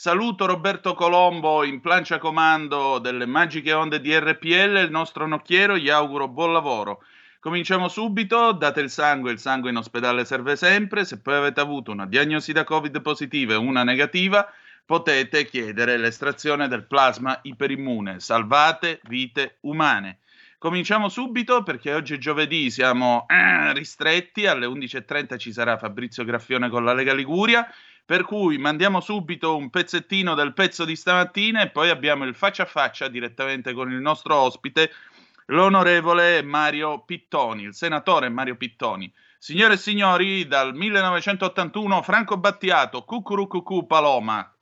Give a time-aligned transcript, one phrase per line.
[0.00, 5.88] Saluto Roberto Colombo in plancia comando delle magiche onde di RPL, il nostro nocchiero, gli
[5.88, 7.02] auguro buon lavoro.
[7.40, 11.90] Cominciamo subito, date il sangue, il sangue in ospedale serve sempre, se poi avete avuto
[11.90, 14.48] una diagnosi da Covid positiva e una negativa,
[14.86, 20.18] potete chiedere l'estrazione del plasma iperimmune, salvate vite umane.
[20.58, 26.68] Cominciamo subito perché oggi è giovedì, siamo eh, ristretti, alle 11.30 ci sarà Fabrizio Graffione
[26.68, 27.68] con la Lega Liguria,
[28.08, 32.62] per cui mandiamo subito un pezzettino del pezzo di stamattina e poi abbiamo il faccia
[32.62, 34.90] a faccia direttamente con il nostro ospite,
[35.48, 39.12] l'onorevole Mario Pittoni, il senatore Mario Pittoni.
[39.36, 44.56] Signore e signori, dal 1981 Franco Battiato, Cucurucucù Paloma,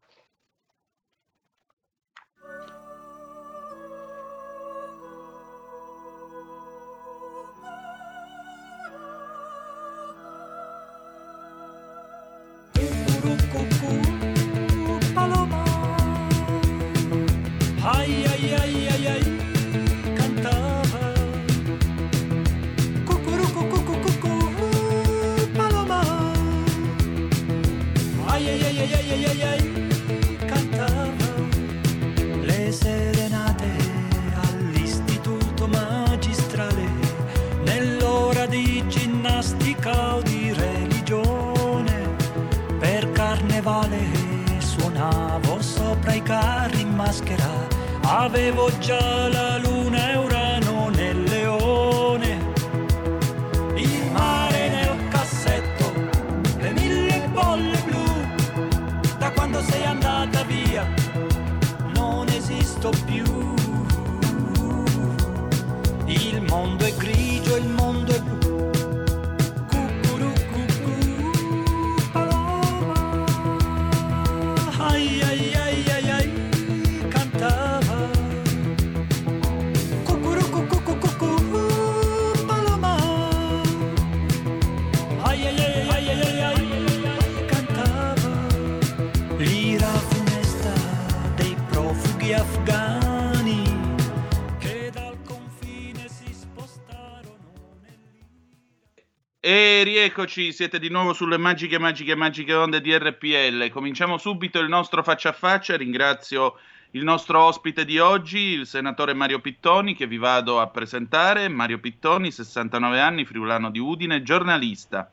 [100.37, 103.71] rieccoci, siete di nuovo sulle magiche, magiche, magiche onde di RPL.
[103.71, 105.77] Cominciamo subito il nostro faccia a faccia.
[105.77, 106.59] Ringrazio
[106.91, 111.49] il nostro ospite di oggi, il senatore Mario Pittoni, che vi vado a presentare.
[111.49, 115.11] Mario Pittoni, 69 anni, friulano di Udine, giornalista.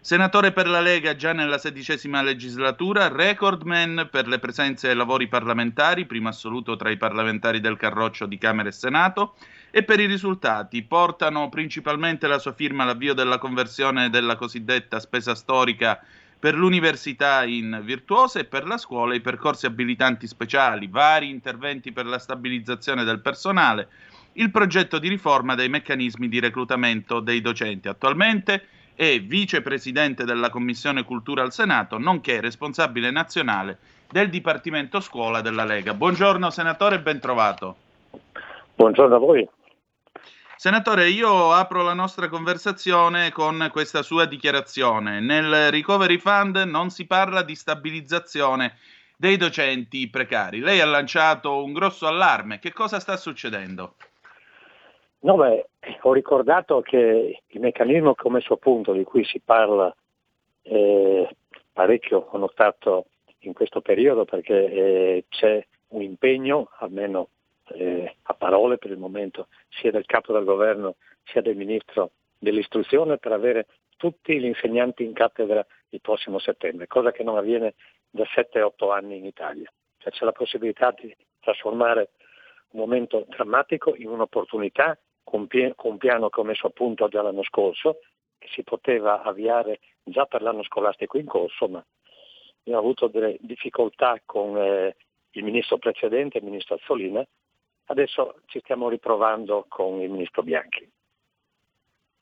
[0.00, 6.04] Senatore per la Lega già nella sedicesima legislatura, recordman per le presenze ai lavori parlamentari,
[6.04, 9.34] primo assoluto tra i parlamentari del Carroccio di Camera e Senato
[9.76, 15.34] e per i risultati portano principalmente la sua firma all'avvio della conversione della cosiddetta spesa
[15.34, 16.00] storica
[16.38, 22.06] per l'università in virtuose e per la scuola i percorsi abilitanti speciali, vari interventi per
[22.06, 23.88] la stabilizzazione del personale,
[24.34, 27.88] il progetto di riforma dei meccanismi di reclutamento dei docenti.
[27.88, 33.78] Attualmente è vicepresidente della Commissione Cultura al Senato, nonché responsabile nazionale
[34.08, 35.94] del Dipartimento Scuola della Lega.
[35.94, 37.76] Buongiorno senatore ben trovato.
[38.76, 39.48] Buongiorno a voi.
[40.56, 45.20] Senatore, io apro la nostra conversazione con questa sua dichiarazione.
[45.20, 48.76] Nel Recovery Fund non si parla di stabilizzazione
[49.16, 50.60] dei docenti precari.
[50.60, 52.60] Lei ha lanciato un grosso allarme.
[52.60, 53.94] Che cosa sta succedendo?
[55.20, 55.66] No, beh,
[56.02, 59.94] ho ricordato che il meccanismo che ho messo a punto, di cui si parla
[60.62, 61.28] eh,
[61.72, 63.06] parecchio ho notato
[63.40, 67.28] in questo periodo perché eh, c'è un impegno, almeno
[67.72, 73.18] eh, a parole per il momento, sia del capo del governo sia del ministro dell'istruzione
[73.18, 73.66] per avere
[73.96, 77.74] tutti gli insegnanti in cattedra il prossimo settembre, cosa che non avviene
[78.10, 79.72] da 7-8 anni in Italia.
[79.98, 82.10] Cioè c'è la possibilità di trasformare
[82.70, 87.42] un momento drammatico in un'opportunità con, un piano che ho messo a punto già l'anno
[87.44, 88.00] scorso,
[88.38, 91.84] che si poteva avviare già per l'anno scolastico in corso, ma
[92.60, 94.96] abbiamo avuto delle difficoltà con eh,
[95.30, 97.24] il ministro precedente, il ministro Azzolina,
[97.86, 100.88] adesso ci stiamo riprovando con il ministro Bianchi.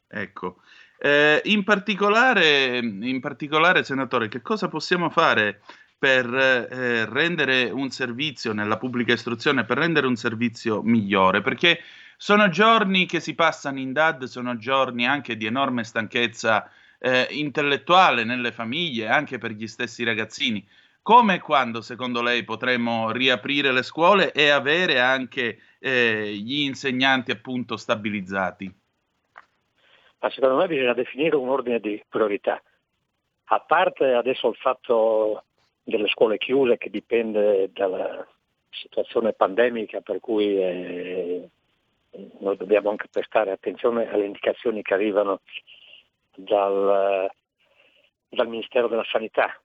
[0.09, 0.61] Ecco,
[0.99, 5.63] eh, in, particolare, in particolare, senatore, che cosa possiamo fare
[5.99, 11.41] per eh, rendere un servizio nella pubblica istruzione, per rendere un servizio migliore?
[11.41, 11.81] Perché
[12.17, 18.23] sono giorni che si passano in DAD, sono giorni anche di enorme stanchezza eh, intellettuale
[18.23, 20.65] nelle famiglie, anche per gli stessi ragazzini.
[21.03, 27.33] Come e quando, secondo lei, potremo riaprire le scuole e avere anche eh, gli insegnanti
[27.33, 28.73] appunto stabilizzati?
[30.21, 32.63] Ma secondo me bisogna definire un ordine di priorità.
[33.47, 35.43] A parte adesso il fatto
[35.83, 38.25] delle scuole chiuse che dipende dalla
[38.71, 41.49] situazione pandemica per cui eh,
[42.39, 45.41] noi dobbiamo anche prestare attenzione alle indicazioni che arrivano
[46.37, 47.29] dal,
[48.29, 49.61] dal Ministero della Sanità.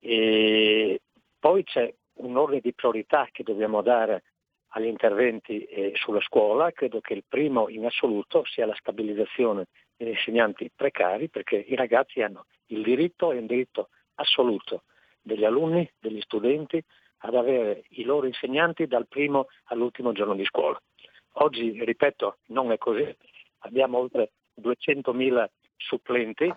[0.00, 1.00] E
[1.38, 4.24] poi c'è un ordine di priorità che dobbiamo dare
[4.72, 9.66] agli interventi eh, sulla scuola, credo che il primo in assoluto sia la stabilizzazione
[9.96, 14.84] degli insegnanti precari, perché i ragazzi hanno il diritto, è un diritto assoluto
[15.20, 16.82] degli alunni, degli studenti,
[17.22, 20.80] ad avere i loro insegnanti dal primo all'ultimo giorno di scuola.
[21.34, 23.14] Oggi, ripeto, non è così.
[23.60, 25.46] Abbiamo oltre 200.000
[25.76, 26.52] supplenti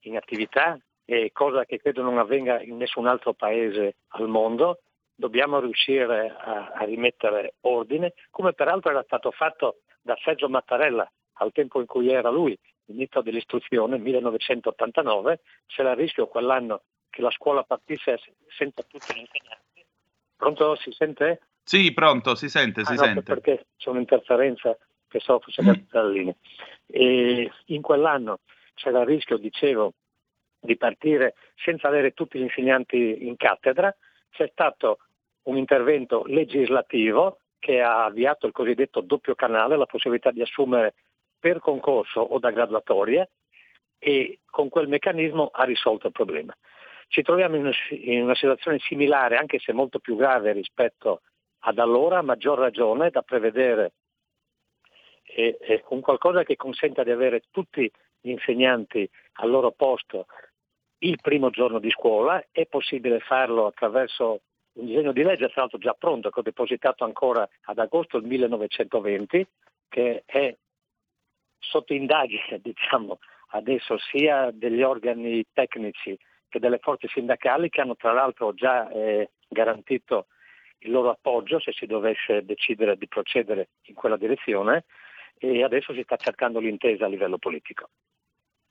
[0.00, 4.80] in attività, e cosa che credo non avvenga in nessun altro paese al mondo.
[5.14, 11.52] Dobbiamo riuscire a, a rimettere ordine, come peraltro era stato fatto da Sergio Mattarella al
[11.52, 17.62] tempo in cui era lui ministro dell'istruzione, 1989, c'era il rischio quell'anno che la scuola
[17.62, 18.18] partisse
[18.48, 19.84] senza tutti gli insegnanti.
[20.36, 20.74] Pronto?
[20.76, 21.40] Si sente?
[21.62, 23.22] Sì, pronto, si sente, ah, si no, sente.
[23.22, 24.76] Perché c'è un'interferenza
[25.08, 25.72] che so fosse mm.
[25.90, 26.34] dalla linea.
[26.86, 28.40] E in quell'anno
[28.74, 29.94] c'era il rischio, dicevo,
[30.64, 33.94] di partire senza avere tutti gli insegnanti in cattedra.
[34.30, 34.98] C'è stato
[35.44, 40.94] un intervento legislativo che ha avviato il cosiddetto doppio canale, la possibilità di assumere
[41.38, 43.28] per concorso o da graduatoria
[43.98, 46.54] e con quel meccanismo ha risolto il problema.
[47.08, 51.20] Ci troviamo in una, situazione similare, anche se molto più grave rispetto
[51.60, 53.92] ad allora, a maggior ragione da prevedere
[55.22, 57.90] e, e un qualcosa che consenta di avere tutti
[58.20, 60.26] gli insegnanti al loro posto
[61.04, 64.40] il primo giorno di scuola, è possibile farlo attraverso
[64.74, 68.28] un disegno di legge, tra l'altro già pronto, che ho depositato ancora ad agosto del
[68.28, 69.46] 1920,
[69.88, 70.54] che è
[71.58, 73.18] sotto indagine, diciamo,
[73.50, 76.18] adesso sia degli organi tecnici
[76.48, 80.26] che delle forze sindacali che hanno tra l'altro già eh, garantito
[80.78, 84.84] il loro appoggio se si dovesse decidere di procedere in quella direzione
[85.38, 87.88] e adesso si sta cercando l'intesa a livello politico.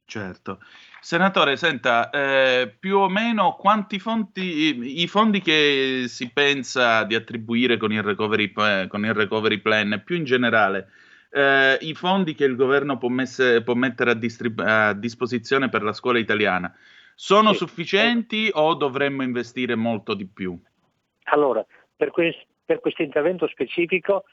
[0.06, 0.60] Certo.
[1.00, 7.78] Senatore, senta, eh, più o meno quanti fondi, i fondi che si pensa di attribuire
[7.78, 10.90] con il recovery, con il recovery plan, più in generale,
[11.32, 15.82] eh, i fondi che il governo può, messe, può mettere a, distrib- a, disposizione per
[15.82, 16.74] la scuola italiana,
[17.16, 17.58] sono sì.
[17.58, 20.58] sufficienti o dovremmo investire molto di più?
[21.26, 24.26] Allora, per, quest- per questo intervento specifico,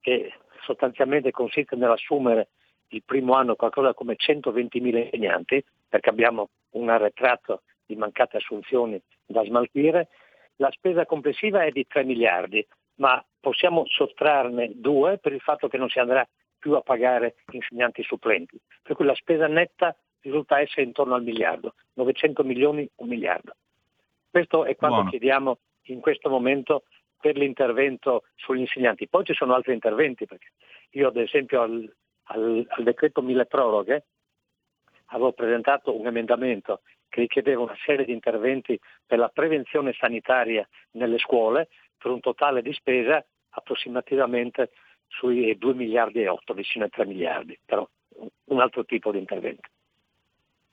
[0.00, 0.32] che
[0.64, 2.48] sostanzialmente consiste nell'assumere
[2.88, 9.42] il primo anno qualcosa come 120.000 insegnanti, perché abbiamo un arretrato di mancate assunzioni da
[9.44, 10.08] smaltire,
[10.56, 12.66] la spesa complessiva è di 3 miliardi,
[12.96, 16.26] ma possiamo sottrarne 2 per il fatto che non si andrà
[16.58, 18.58] più a pagare insegnanti supplenti.
[18.82, 23.52] Per cui la spesa netta risulta essere intorno al miliardo, 900 milioni, un miliardo.
[24.30, 25.10] Questo è quanto Buono.
[25.10, 26.84] chiediamo in questo momento
[27.20, 29.08] per l'intervento sugli insegnanti.
[29.08, 30.48] Poi ci sono altri interventi, perché
[30.90, 31.92] io ad esempio al,
[32.28, 34.06] al, al decreto mille proroghe
[35.06, 41.18] avevo presentato un emendamento che richiedeva una serie di interventi per la prevenzione sanitaria nelle
[41.18, 44.70] scuole per un totale di spesa approssimativamente
[45.06, 47.88] sui 2 miliardi e 8, vicino ai 3 miliardi, però
[48.44, 49.68] un altro tipo di intervento.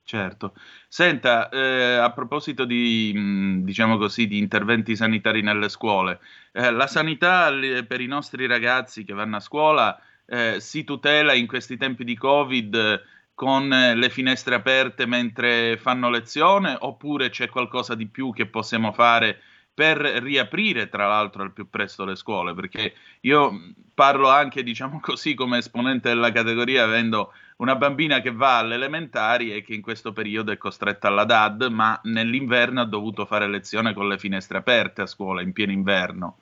[0.03, 0.53] Certo.
[0.87, 6.19] Senta, eh, a proposito di, mh, diciamo così, di interventi sanitari nelle scuole,
[6.51, 7.49] eh, la sanità
[7.87, 12.15] per i nostri ragazzi che vanno a scuola eh, si tutela in questi tempi di
[12.17, 13.03] Covid
[13.33, 18.91] con eh, le finestre aperte mentre fanno lezione oppure c'è qualcosa di più che possiamo
[18.91, 19.39] fare
[19.73, 22.53] per riaprire tra l'altro al più presto le scuole?
[22.53, 28.59] Perché io parlo anche diciamo così come esponente della categoria avendo una bambina che va
[28.59, 33.25] alle elementari e che in questo periodo è costretta alla DAD ma nell'inverno ha dovuto
[33.25, 36.37] fare lezione con le finestre aperte a scuola in pieno inverno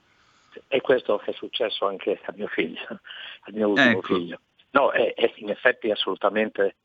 [0.68, 4.14] e questo è successo anche a mio figlio al mio ultimo ecco.
[4.14, 6.76] figlio no è, è in effetti assolutamente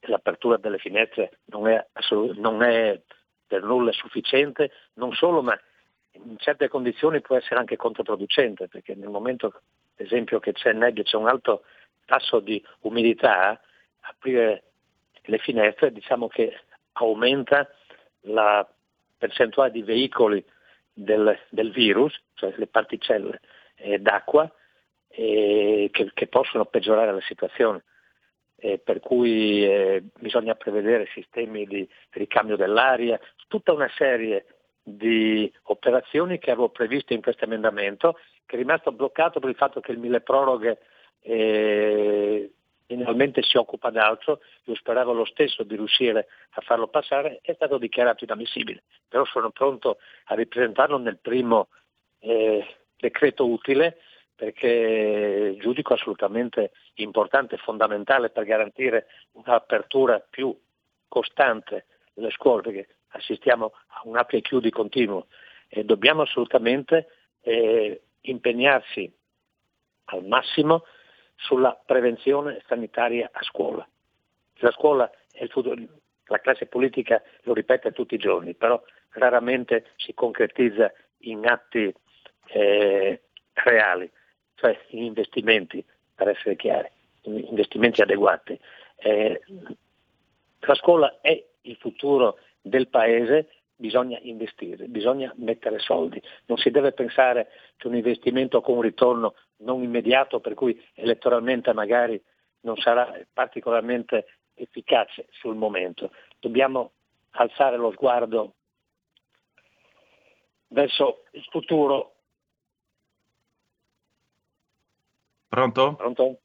[0.00, 3.00] l'apertura delle finestre non è, assolut- non è
[3.46, 5.58] per nulla sufficiente, non solo, ma
[6.12, 11.02] in certe condizioni può essere anche controproducente, perché nel momento, ad esempio, che c'è nebbia,
[11.02, 11.64] c'è un alto
[12.04, 13.60] tasso di umidità,
[14.00, 14.62] aprire
[15.28, 16.56] le finestre diciamo che
[16.92, 17.68] aumenta
[18.22, 18.66] la
[19.18, 20.44] percentuale di veicoli
[20.98, 23.40] del, del virus, cioè le particelle
[23.76, 24.50] eh, d'acqua,
[25.08, 27.84] eh, che, che possono peggiorare la situazione.
[28.58, 34.46] Eh, per cui eh, bisogna prevedere sistemi di ricambio dell'aria, tutta una serie
[34.82, 39.80] di operazioni che avevo previsto in questo emendamento, che è rimasto bloccato per il fatto
[39.80, 40.78] che il mille proroghe
[41.20, 42.50] eh,
[42.86, 47.78] finalmente si occupa d'altro, io speravo lo stesso di riuscire a farlo passare, è stato
[47.78, 51.68] dichiarato inammissibile, però sono pronto a ripresentarlo nel primo
[52.20, 52.64] eh,
[52.96, 53.98] decreto utile
[54.36, 60.54] perché giudico assolutamente importante fondamentale per garantire un'apertura più
[61.08, 65.28] costante delle scuole, perché assistiamo a un apri e chiudi continuo.
[65.68, 67.08] E dobbiamo assolutamente
[67.40, 69.10] eh, impegnarsi
[70.06, 70.84] al massimo
[71.36, 73.86] sulla prevenzione sanitaria a scuola.
[74.58, 75.76] La scuola è il futuro,
[76.24, 81.94] la classe politica lo ripete tutti i giorni, però raramente si concretizza in atti
[82.48, 84.10] eh, reali
[84.56, 86.90] cioè in investimenti, per essere chiari,
[87.22, 88.58] investimenti adeguati.
[88.96, 89.40] Eh,
[90.60, 96.20] la scuola è il futuro del paese, bisogna investire, bisogna mettere soldi.
[96.46, 101.72] Non si deve pensare che un investimento con un ritorno non immediato, per cui elettoralmente
[101.72, 102.20] magari
[102.60, 106.10] non sarà particolarmente efficace sul momento.
[106.40, 106.92] Dobbiamo
[107.30, 108.54] alzare lo sguardo
[110.68, 112.12] verso il futuro
[115.48, 115.94] Pronto?
[115.94, 116.40] Pronto?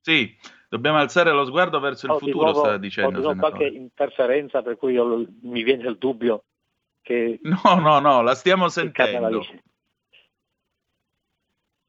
[0.00, 0.36] Sì,
[0.68, 3.26] dobbiamo alzare lo sguardo verso il oh, futuro, nuovo, sta dicendo.
[3.26, 6.44] Ho qualche interferenza per cui io, mi viene il dubbio
[7.02, 7.40] che...
[7.42, 9.44] No, no, no, la stiamo sentendo.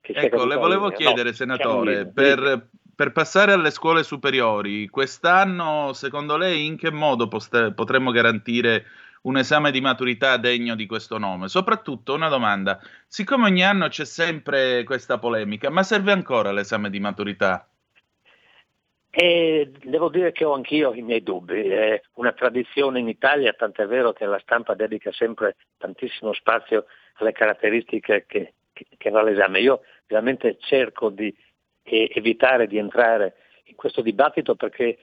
[0.05, 6.65] Ecco, le volevo chiedere, no, senatore, per, per, passare alle scuole superiori, quest'anno secondo lei
[6.65, 8.86] in che modo poste, potremmo garantire
[9.22, 11.48] un esame di maturità degno di questo nome.
[11.48, 17.00] Soprattutto una domanda, siccome ogni anno c'è sempre questa polemica, ma serve ancora l'esame di
[17.00, 17.65] maturità?
[19.15, 23.86] E devo dire che ho anch'io i miei dubbi, è una tradizione in Italia, tant'è
[23.86, 26.86] vero che la stampa dedica sempre tantissimo spazio
[27.17, 29.60] alle caratteristiche che, che, che va all'esame.
[29.60, 31.32] Io veramente cerco di
[31.84, 34.98] eh, evitare di entrare in questo dibattito perché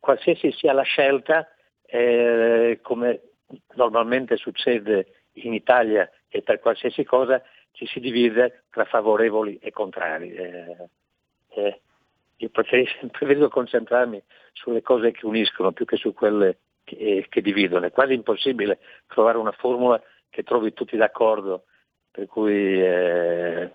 [0.00, 1.48] qualsiasi sia la scelta,
[1.86, 3.20] eh, come
[3.76, 7.40] normalmente succede in Italia e per qualsiasi cosa
[7.70, 10.34] ci si divide tra favorevoli e contrari.
[10.34, 10.76] Eh,
[11.50, 11.80] eh,
[12.42, 14.22] io preferisco concentrarmi
[14.52, 17.86] sulle cose che uniscono più che su quelle che, eh, che, dividono.
[17.86, 21.64] È quasi impossibile trovare una formula che trovi tutti d'accordo,
[22.10, 23.72] per cui eh,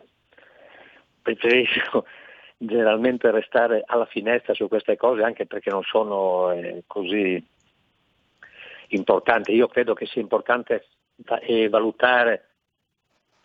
[1.22, 2.06] preferisco
[2.58, 7.44] generalmente restare alla finestra su queste cose anche perché non sono eh, così
[8.90, 9.52] importante.
[9.52, 10.88] Io credo che sia importante
[11.70, 12.50] valutare,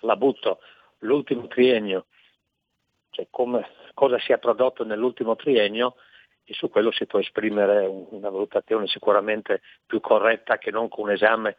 [0.01, 0.59] la butto,
[0.99, 2.07] l'ultimo triennio,
[3.11, 5.97] cioè come, cosa si è prodotto nell'ultimo triennio
[6.45, 11.13] e su quello si può esprimere una valutazione sicuramente più corretta che non con un
[11.13, 11.57] esame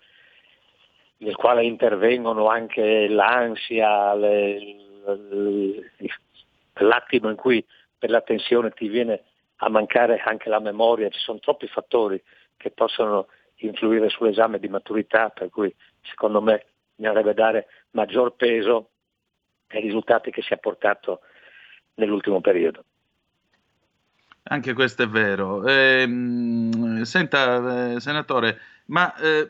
[1.18, 4.60] nel quale intervengono anche l'ansia, le,
[5.30, 5.92] le,
[6.74, 7.66] l'attimo in cui
[7.98, 9.24] per la tensione ti viene
[9.58, 12.22] a mancare anche la memoria, ci sono troppi fattori
[12.58, 18.90] che possono influire sull'esame di maturità, per cui secondo me bisognerebbe dare maggior peso
[19.70, 21.22] ai risultati che si è portato
[21.96, 22.84] nell'ultimo periodo.
[24.44, 25.66] Anche questo è vero.
[25.66, 26.06] Eh,
[27.04, 29.48] senta, eh, senatore, ma eh,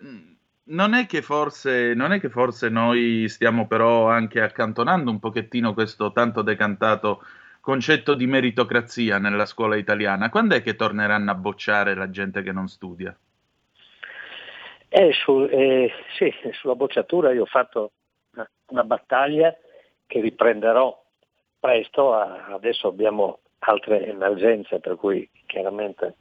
[0.65, 6.11] non, è forse, non, è che forse, noi stiamo però anche accantonando un pochettino questo
[6.11, 7.23] tanto decantato
[7.59, 10.29] concetto di meritocrazia nella scuola italiana?
[10.29, 13.17] Quando è che torneranno a bocciare la gente che non studia?
[14.89, 17.93] Eh, su, eh, sì, sulla bocciatura io ho fatto
[18.33, 19.51] una, una battaglia
[20.05, 21.02] che riprenderò
[21.63, 26.15] presto, adesso abbiamo altre emergenze per cui chiaramente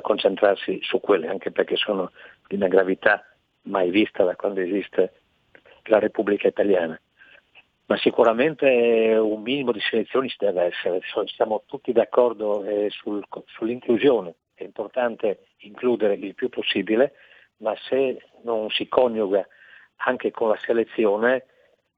[0.00, 2.10] concentrarsi su quelle, anche perché sono
[2.48, 3.22] di una gravità
[3.64, 5.20] mai vista da quando esiste
[5.84, 6.98] la Repubblica Italiana.
[7.84, 8.66] Ma sicuramente
[9.20, 15.48] un minimo di selezioni ci deve essere, siamo tutti d'accordo eh, sul, sull'inclusione, è importante
[15.58, 17.12] includere il più possibile,
[17.58, 19.46] ma se non si coniuga
[19.96, 21.44] anche con la selezione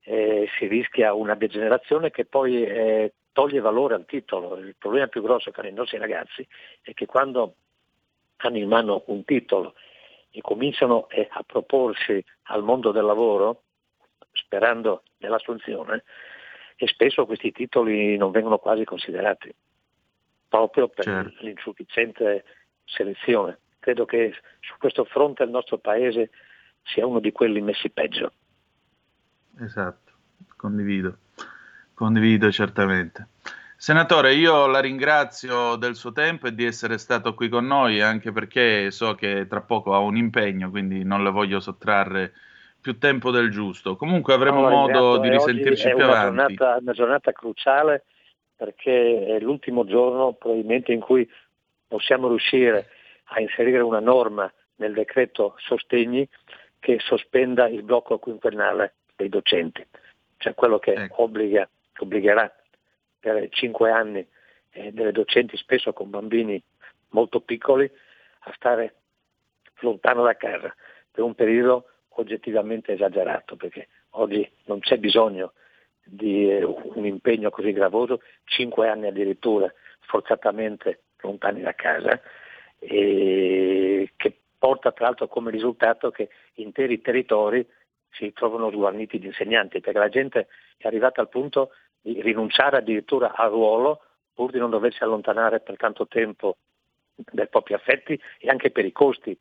[0.09, 4.57] eh, si rischia una degenerazione che poi eh, toglie valore al titolo.
[4.57, 6.47] Il problema più grosso che hanno i nostri ragazzi
[6.81, 7.57] è che quando
[8.37, 9.75] hanno in mano un titolo
[10.31, 13.63] e cominciano eh, a proporsi al mondo del lavoro,
[14.31, 16.05] sperando nell'assunzione,
[16.77, 19.53] e spesso questi titoli non vengono quasi considerati,
[20.49, 21.45] proprio per certo.
[21.45, 22.45] l'insufficiente
[22.85, 23.59] selezione.
[23.81, 26.31] Credo che su questo fronte il nostro Paese
[26.83, 28.33] sia uno di quelli messi peggio.
[29.61, 30.13] Esatto,
[30.57, 31.19] condivido,
[31.95, 33.29] condivido certamente.
[33.79, 38.33] Senatore, io la ringrazio del suo tempo e di essere stato qui con noi, anche
[38.33, 42.33] perché so che tra poco ha un impegno, quindi non le voglio sottrarre
[42.81, 43.97] più tempo del giusto.
[43.97, 46.55] Comunque avremo no, modo di risentirci più una avanti.
[46.55, 48.05] Giornata, una giornata cruciale
[48.57, 51.29] perché è l'ultimo giorno probabilmente in cui
[51.87, 52.89] possiamo riuscire
[53.25, 56.27] a inserire una norma nel decreto sostegni
[56.79, 59.85] che sospenda il blocco quinquennale dei docenti,
[60.37, 61.23] cioè quello che ecco.
[61.23, 61.69] obbliga,
[61.99, 62.55] obbligherà
[63.19, 64.27] per cinque anni
[64.71, 66.63] eh, delle docenti spesso con bambini
[67.09, 67.91] molto piccoli
[68.41, 68.95] a stare
[69.81, 70.75] lontano da casa
[71.11, 75.53] per un periodo oggettivamente esagerato, perché oggi non c'è bisogno
[76.03, 82.21] di eh, un impegno così gravoso, cinque anni addirittura forzatamente lontani da casa,
[82.79, 87.67] e che porta tra l'altro come risultato che interi territori
[88.11, 91.71] si trovano sguarniti di insegnanti, perché la gente è arrivata al punto
[92.01, 96.57] di rinunciare addirittura al ruolo pur di non doversi allontanare per tanto tempo
[97.15, 99.37] dai propri affetti e anche per i costi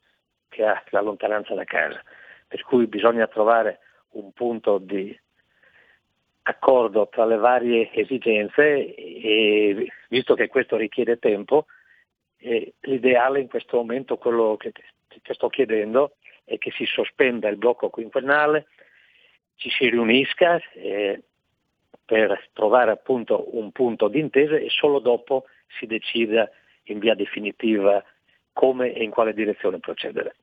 [0.48, 2.02] che ha la lontananza da casa.
[2.48, 3.80] Per cui bisogna trovare
[4.12, 5.18] un punto di
[6.44, 11.66] accordo tra le varie esigenze e visto che questo richiede tempo,
[12.38, 17.90] l'ideale in questo momento, quello che, che sto chiedendo, è che si sospenda il blocco
[17.90, 18.68] quinquennale,
[19.56, 21.22] ci si riunisca eh,
[22.06, 25.46] per trovare appunto un punto d'intesa e solo dopo
[25.80, 26.50] si decida
[26.84, 28.04] in via definitiva
[28.54, 30.36] come e in quale direzione procedere.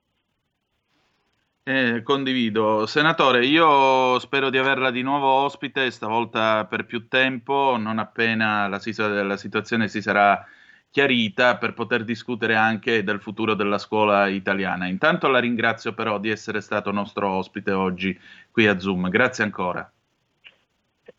[1.64, 2.86] Eh, condivido.
[2.86, 8.80] Senatore, io spero di averla di nuovo ospite, stavolta per più tempo, non appena la,
[9.22, 10.44] la situazione si sarà
[10.92, 14.86] chiarita per poter discutere anche del futuro della scuola italiana.
[14.86, 18.16] Intanto la ringrazio però di essere stato nostro ospite oggi
[18.50, 19.08] qui a Zoom.
[19.08, 19.90] Grazie ancora.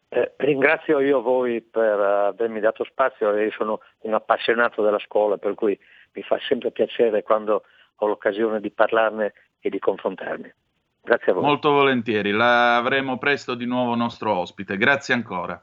[0.10, 5.56] Eh, ringrazio io voi per avermi dato spazio, io sono un appassionato della scuola, per
[5.56, 5.78] cui
[6.12, 7.64] mi fa sempre piacere quando
[7.96, 10.54] ho l'occasione di parlarne e di confrontarmi.
[11.02, 11.44] Grazie a voi.
[11.44, 14.78] Molto volentieri, la avremo presto di nuovo nostro ospite.
[14.78, 15.62] Grazie ancora.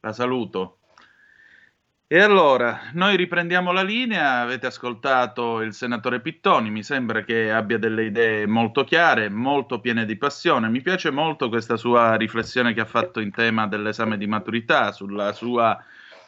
[0.00, 0.77] La saluto.
[2.10, 7.76] E allora, noi riprendiamo la linea, avete ascoltato il senatore Pittoni, mi sembra che abbia
[7.76, 10.70] delle idee molto chiare, molto piene di passione.
[10.70, 15.34] Mi piace molto questa sua riflessione che ha fatto in tema dell'esame di maturità, sulla
[15.34, 15.78] sua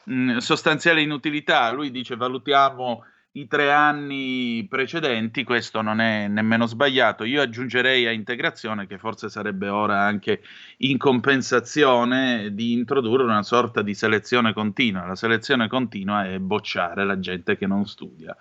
[0.05, 1.71] mh, sostanziale inutilità.
[1.71, 7.23] Lui dice valutiamo i tre anni precedenti, questo non è nemmeno sbagliato.
[7.23, 10.43] Io aggiungerei a integrazione che forse sarebbe ora anche
[10.79, 15.07] in compensazione di introdurre una sorta di selezione continua.
[15.07, 18.37] La selezione continua è bocciare la gente che non studia.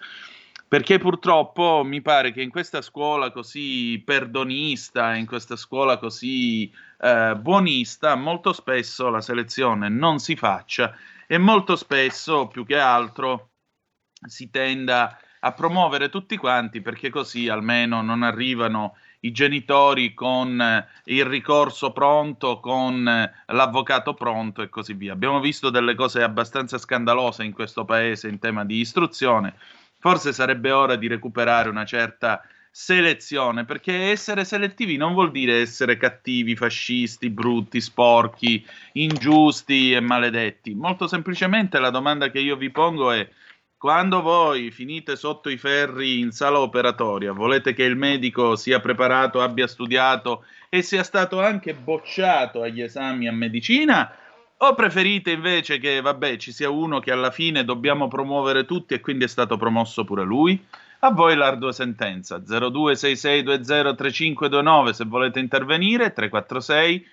[0.68, 7.36] Perché purtroppo mi pare che in questa scuola così perdonista, in questa scuola così eh,
[7.40, 10.96] buonista, molto spesso la selezione non si faccia
[11.28, 13.49] e molto spesso, più che altro,
[14.28, 20.88] si tenda a promuovere tutti quanti perché così almeno non arrivano i genitori con eh,
[21.06, 25.14] il ricorso pronto, con eh, l'avvocato pronto e così via.
[25.14, 29.56] Abbiamo visto delle cose abbastanza scandalose in questo paese in tema di istruzione.
[30.00, 35.98] Forse sarebbe ora di recuperare una certa selezione, perché essere selettivi non vuol dire essere
[35.98, 40.76] cattivi, fascisti, brutti, sporchi, ingiusti e maledetti.
[40.76, 43.28] Molto semplicemente la domanda che io vi pongo è
[43.80, 49.42] quando voi finite sotto i ferri in sala operatoria, volete che il medico sia preparato,
[49.42, 54.14] abbia studiato e sia stato anche bocciato agli esami a medicina?
[54.58, 59.00] O preferite invece che, vabbè, ci sia uno che alla fine dobbiamo promuovere tutti e
[59.00, 60.62] quindi è stato promosso pure lui?
[61.00, 62.40] A voi l'ardua sentenza.
[62.40, 67.08] 0266203529 se volete intervenire, 346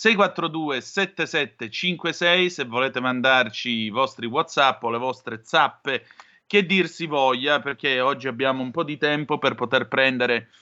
[0.00, 6.06] 642 7756 se volete mandarci i vostri whatsapp o le vostre zappe
[6.46, 10.52] che dir si voglia, perché oggi abbiamo un po' di tempo per poter prendere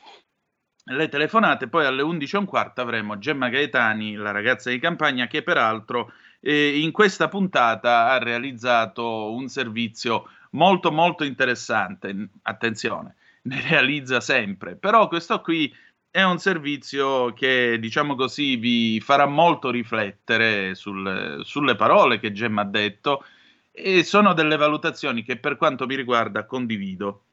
[0.87, 6.81] le telefonate, poi alle 11.15 avremo Gemma Gaetani, la ragazza di campagna, che peraltro eh,
[6.81, 12.31] in questa puntata ha realizzato un servizio molto molto interessante.
[12.43, 15.73] Attenzione, ne realizza sempre, però questo qui
[16.11, 22.63] è un servizio che, diciamo così, vi farà molto riflettere sul, sulle parole che Gemma
[22.63, 23.25] ha detto
[23.71, 27.25] e sono delle valutazioni che per quanto mi riguarda condivido.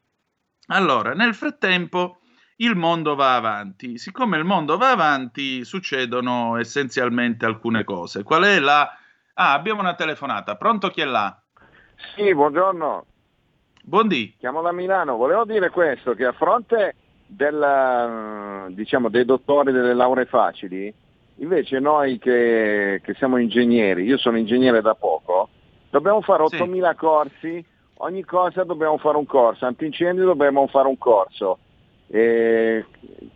[0.68, 2.20] Allora, nel frattempo
[2.56, 3.98] il mondo va avanti.
[3.98, 8.22] Siccome il mondo va avanti, succedono essenzialmente alcune cose.
[8.22, 8.88] Qual è la...
[9.34, 10.56] Ah, abbiamo una telefonata.
[10.56, 11.38] Pronto chi è là?
[12.14, 13.06] Sì, buongiorno.
[13.82, 14.34] Buondì.
[14.38, 15.16] Chiamo da Milano.
[15.16, 16.94] Volevo dire questo, che a fronte
[17.26, 20.92] del, diciamo, dei dottori delle lauree facili,
[21.36, 25.48] invece noi che, che, siamo ingegneri, io sono ingegnere da poco,
[25.90, 26.96] dobbiamo fare 8.000 sì.
[26.96, 27.64] corsi,
[27.98, 31.58] ogni cosa dobbiamo fare un corso, antincendio dobbiamo fare un corso
[32.08, 32.84] eh,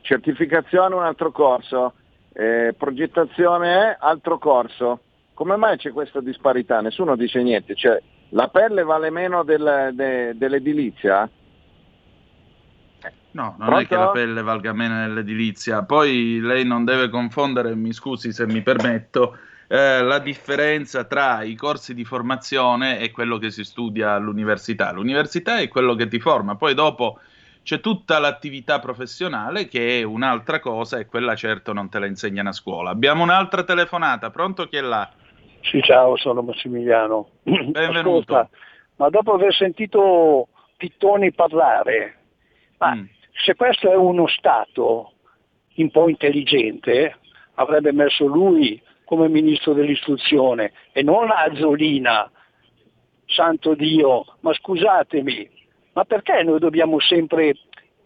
[0.03, 1.95] certificazione un altro corso,
[2.33, 5.01] eh, progettazione altro corso.
[5.35, 6.81] Come mai c'è questa disparità?
[6.81, 8.01] Nessuno dice niente, cioè,
[8.31, 11.29] la pelle vale meno del, de, dell'edilizia?
[13.33, 13.79] No, non Pronto?
[13.79, 15.85] è che la pelle valga meno dell'edilizia.
[15.85, 19.37] Poi lei non deve confondere, mi scusi se mi permetto,
[19.69, 24.91] eh, la differenza tra i corsi di formazione e quello che si studia all'università.
[24.91, 27.21] L'università è quello che ti forma, poi dopo
[27.63, 32.49] c'è tutta l'attività professionale che è un'altra cosa e quella certo non te la insegnano
[32.49, 32.91] a scuola.
[32.91, 35.09] Abbiamo un'altra telefonata, pronto chi è là?
[35.61, 37.29] Sì, ciao, sono Massimiliano.
[37.43, 38.35] Benvenuto.
[38.35, 38.49] Ascolta,
[38.97, 42.17] ma dopo aver sentito Pittoni parlare,
[42.79, 43.05] ma mm.
[43.33, 45.13] Se questo è uno Stato
[45.77, 47.17] un po' intelligente,
[47.55, 52.31] avrebbe messo lui come ministro dell'istruzione e non Azzolina,
[53.27, 55.51] santo Dio, ma scusatemi,
[55.93, 57.55] ma perché noi dobbiamo sempre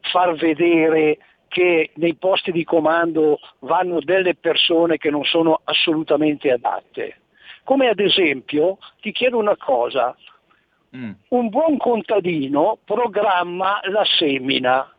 [0.01, 7.19] far vedere che nei posti di comando vanno delle persone che non sono assolutamente adatte?
[7.65, 10.17] Come ad esempio, ti chiedo una cosa,
[10.97, 11.11] mm.
[11.29, 14.94] un buon contadino programma la semina.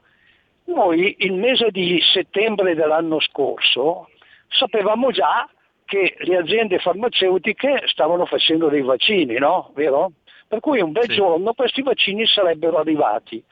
[0.66, 4.10] Noi il mese di settembre dell'anno scorso
[4.48, 5.48] sapevamo già
[5.86, 9.72] che le aziende farmaceutiche stavano facendo dei vaccini, no?
[9.76, 10.14] Vero?
[10.48, 11.16] Per cui un bel sì.
[11.16, 13.44] giorno questi vaccini sarebbero arrivati.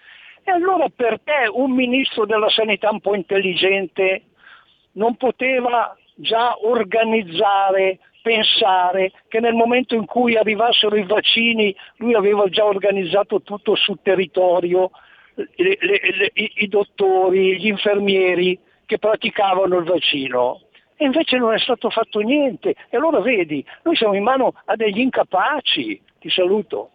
[0.43, 4.23] E allora perché un ministro della sanità un po' intelligente
[4.93, 12.47] non poteva già organizzare, pensare che nel momento in cui arrivassero i vaccini lui aveva
[12.49, 14.91] già organizzato tutto sul territorio,
[15.35, 20.61] le, le, i, i dottori, gli infermieri che praticavano il vaccino.
[20.95, 22.75] E invece non è stato fatto niente.
[22.89, 26.01] E allora vedi, noi siamo in mano a degli incapaci.
[26.19, 26.91] Ti saluto.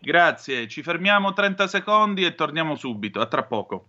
[0.00, 3.20] Grazie, ci fermiamo 30 secondi e torniamo subito.
[3.20, 3.88] A tra poco.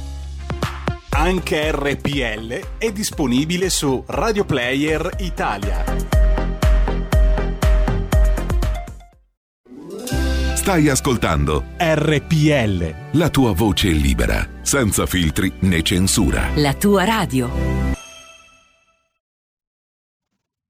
[1.13, 5.83] Anche RPL è disponibile su Radio Player Italia.
[10.55, 13.17] Stai ascoltando RPL.
[13.17, 16.47] La tua voce libera, senza filtri né censura.
[16.55, 17.51] La tua radio.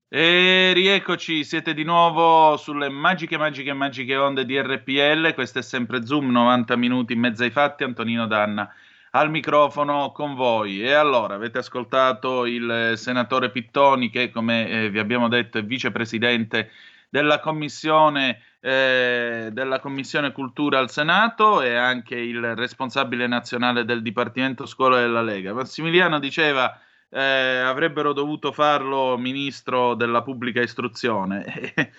[0.10, 5.36] E rieccoci, siete di nuovo sulle magiche, magiche, magiche onde di RPL.
[5.36, 7.84] Questo è sempre Zoom, 90 minuti in mezzo ai fatti.
[7.84, 8.70] Antonino Danna
[9.12, 10.82] al microfono con voi.
[10.82, 16.72] E allora avete ascoltato il senatore Pittoni che, come eh, vi abbiamo detto, è vicepresidente
[17.10, 24.66] della commissione, eh, della commissione Cultura al Senato e anche il responsabile nazionale del Dipartimento
[24.66, 25.54] Scuola della Lega.
[25.54, 31.74] Massimiliano diceva eh, avrebbero dovuto farlo ministro della pubblica istruzione.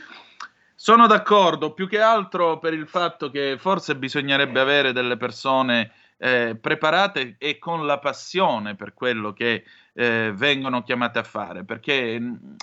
[0.75, 5.92] Sono d'accordo, più che altro per il fatto che forse bisognerebbe avere delle persone
[6.23, 12.19] eh, preparate e con la passione per quello che eh, vengono chiamate a fare, perché
[12.19, 12.55] mh, mm,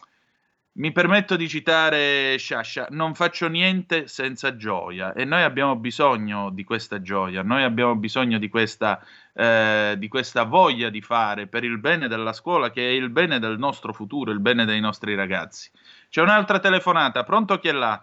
[0.71, 6.63] Mi permetto di citare Sciascia, non faccio niente senza gioia e noi abbiamo bisogno di
[6.63, 11.79] questa gioia, noi abbiamo bisogno di questa, eh, di questa voglia di fare per il
[11.79, 15.69] bene della scuola che è il bene del nostro futuro, il bene dei nostri ragazzi.
[16.07, 18.01] C'è un'altra telefonata, pronto chi è là?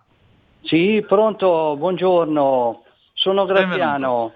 [0.61, 2.83] Sì, pronto, buongiorno,
[3.15, 4.35] sono Graziano.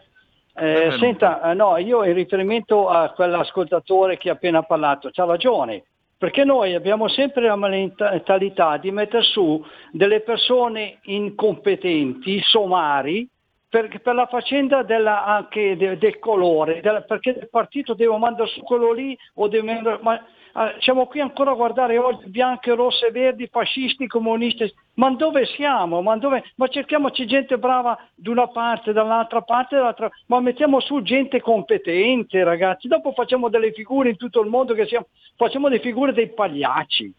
[0.54, 5.84] Eh, senta, no, io in riferimento a quell'ascoltatore che ha appena parlato, c'ha ragione,
[6.18, 13.26] perché noi abbiamo sempre la mentalità di mettere su delle persone incompetenti, somari,
[13.70, 18.50] per, per la faccenda della, anche de, del colore, della, perché il partito deve mandare
[18.50, 19.98] su quello lì o deve mandare...
[20.02, 25.46] Ma, Ah, siamo qui ancora a guardare oggi bianche, rosse, verdi, fascisti, comunisti, ma dove
[25.46, 26.02] siamo?
[26.02, 26.42] Ma, dove...
[26.56, 30.10] ma cerchiamoci gente brava da una parte, dall'altra parte, dall'altra...
[30.26, 34.86] ma mettiamo su gente competente ragazzi, dopo facciamo delle figure in tutto il mondo che
[34.86, 35.06] siamo...
[35.36, 37.14] facciamo delle figure dei pagliacci,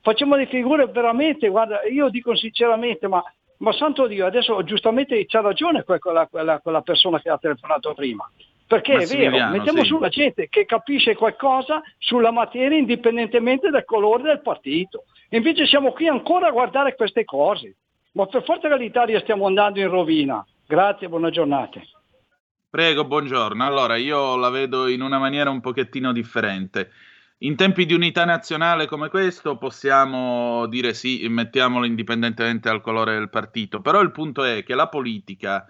[0.00, 3.22] facciamo delle figure veramente, guarda, io dico sinceramente, ma,
[3.58, 8.28] ma santo Dio, adesso giustamente c'ha ragione quella, quella, quella persona che ha telefonato prima.
[8.66, 9.86] Perché è vero, mettiamo sì.
[9.86, 15.04] su la gente che capisce qualcosa sulla materia indipendentemente dal colore del partito.
[15.30, 17.76] Invece siamo qui ancora a guardare queste cose.
[18.12, 20.44] Ma per forza che l'Italia stiamo andando in rovina.
[20.66, 21.80] Grazie, buona giornata.
[22.68, 23.64] Prego, buongiorno.
[23.64, 26.90] Allora, io la vedo in una maniera un pochettino differente.
[27.40, 33.28] In tempi di unità nazionale come questo possiamo dire sì, mettiamolo indipendentemente dal colore del
[33.28, 35.66] partito, però il punto è che la politica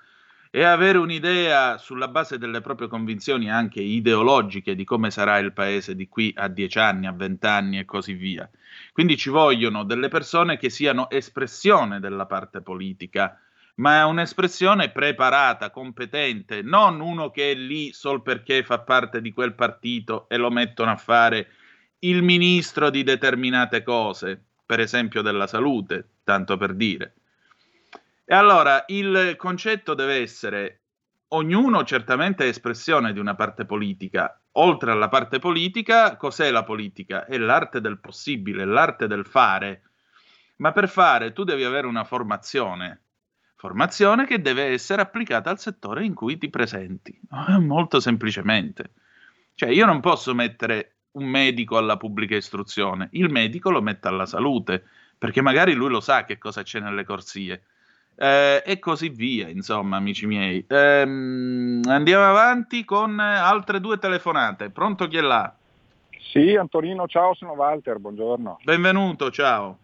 [0.49, 5.97] e avere un'idea sulla base delle proprie convinzioni anche ideologiche di come sarà il paese
[5.97, 8.49] di qui a dieci anni, a vent'anni e così via.
[8.93, 13.41] Quindi ci vogliono delle persone che siano espressione della parte politica,
[13.77, 19.33] ma è un'espressione preparata, competente, non uno che è lì sol perché fa parte di
[19.33, 21.49] quel partito e lo mettono a fare
[22.01, 27.15] il ministro di determinate cose, per esempio della salute, tanto per dire.
[28.25, 30.81] E allora il concetto deve essere
[31.29, 34.41] ognuno certamente è espressione di una parte politica.
[34.53, 37.27] Oltre alla parte politica, cos'è la politica?
[37.27, 39.83] È l'arte del possibile, l'arte del fare.
[40.57, 43.06] Ma per fare tu devi avere una formazione,
[43.57, 47.19] formazione che deve essere applicata al settore in cui ti presenti,
[47.61, 48.91] molto semplicemente.
[49.55, 54.27] Cioè io non posso mettere un medico alla pubblica istruzione, il medico lo mette alla
[54.27, 54.85] salute,
[55.19, 57.63] perché magari lui lo sa che cosa c'è nelle corsie
[58.17, 60.65] eh, e così via, insomma, amici miei.
[60.69, 64.71] Ehm, andiamo avanti con altre due telefonate.
[64.71, 65.55] Pronto chi è là?
[66.33, 68.59] Sì, Antonino, ciao, sono Walter, buongiorno.
[68.63, 69.79] Benvenuto, ciao.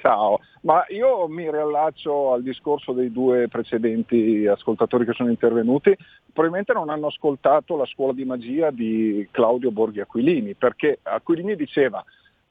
[0.00, 5.92] Ciao, ma io mi riallaccio al discorso dei due precedenti ascoltatori che sono intervenuti,
[6.32, 12.04] probabilmente non hanno ascoltato la scuola di magia di Claudio Borghi Aquilini, perché Aquilini diceva,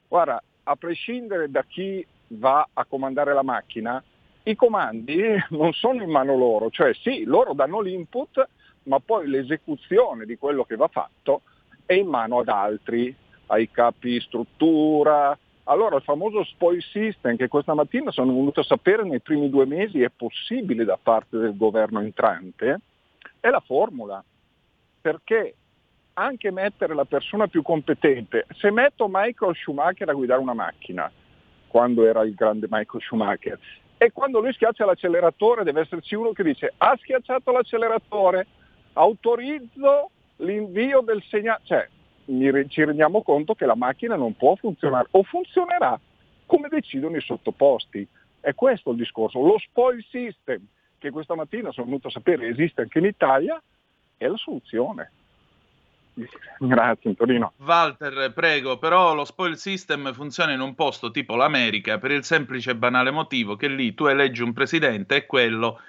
[0.06, 4.02] guarda, a prescindere da chi va a comandare la macchina,
[4.42, 8.46] i comandi non sono in mano loro, cioè sì, loro danno l'input,
[8.82, 11.40] ma poi l'esecuzione di quello che va fatto
[11.86, 13.14] è in mano ad altri,
[13.46, 15.36] ai capi struttura.
[15.70, 19.66] Allora il famoso spoil system che questa mattina sono venuto a sapere nei primi due
[19.66, 22.80] mesi è possibile da parte del governo entrante,
[23.38, 24.24] è la formula.
[25.00, 25.54] Perché
[26.14, 31.10] anche mettere la persona più competente, se metto Michael Schumacher a guidare una macchina,
[31.66, 33.58] quando era il grande Michael Schumacher,
[33.98, 38.46] e quando lui schiaccia l'acceleratore deve esserci uno che dice ha schiacciato l'acceleratore,
[38.94, 41.88] autorizzo l'invio del segnale, cioè
[42.68, 45.98] ci rendiamo conto che la macchina non può funzionare o funzionerà
[46.46, 48.06] come decidono i sottoposti.
[48.40, 49.40] È questo il discorso.
[49.40, 50.60] Lo spoil system
[50.98, 53.60] che questa mattina sono venuto a sapere esiste anche in Italia
[54.16, 55.12] è la soluzione.
[56.58, 57.52] Grazie Antonino.
[57.58, 62.72] Walter, prego, però lo spoil system funziona in un posto tipo l'America per il semplice
[62.72, 65.80] e banale motivo che lì tu eleggi un presidente e quello,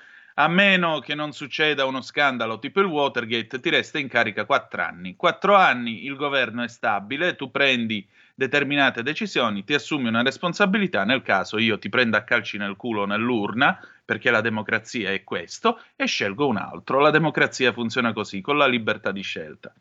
[0.41, 4.82] a meno che non succeda uno scandalo tipo il Watergate, ti resta in carica quattro
[4.82, 5.17] anni.
[5.17, 11.23] Quattro anni il governo è stabile, tu prendi determinate decisioni, ti assumi una responsabilità, nel
[11.23, 16.06] caso io ti prendo a calci nel culo nell'urna, perché la democrazia è questo, e
[16.06, 17.02] scelgo un altro.
[17.02, 19.73] La democrazia funziona così, con la libertà di scelta.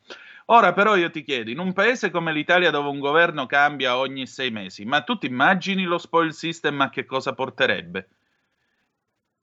[0.47, 4.27] Ora però io ti chiedo, in un paese come l'Italia dove un governo cambia ogni
[4.27, 8.09] sei mesi, ma tu ti immagini lo spoil system a che cosa porterebbe?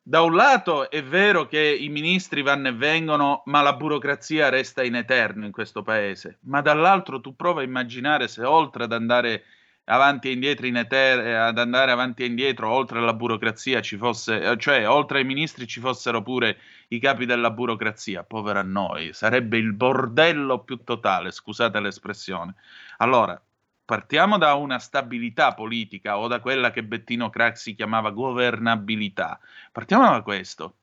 [0.08, 4.84] Da un lato è vero che i ministri vanno e vengono, ma la burocrazia resta
[4.84, 9.46] in eterno in questo paese, ma dall'altro tu prova a immaginare se oltre ad andare
[9.86, 14.56] avanti e indietro in eter- ad andare avanti e indietro oltre alla burocrazia ci fosse,
[14.60, 19.74] cioè oltre ai ministri ci fossero pure i capi della burocrazia, povera noi, sarebbe il
[19.74, 22.54] bordello più totale, scusate l'espressione.
[22.98, 23.42] Allora,
[23.86, 29.40] partiamo da una stabilità politica o da quella che Bettino Craxi chiamava governabilità.
[29.72, 30.78] Partiamo da questo.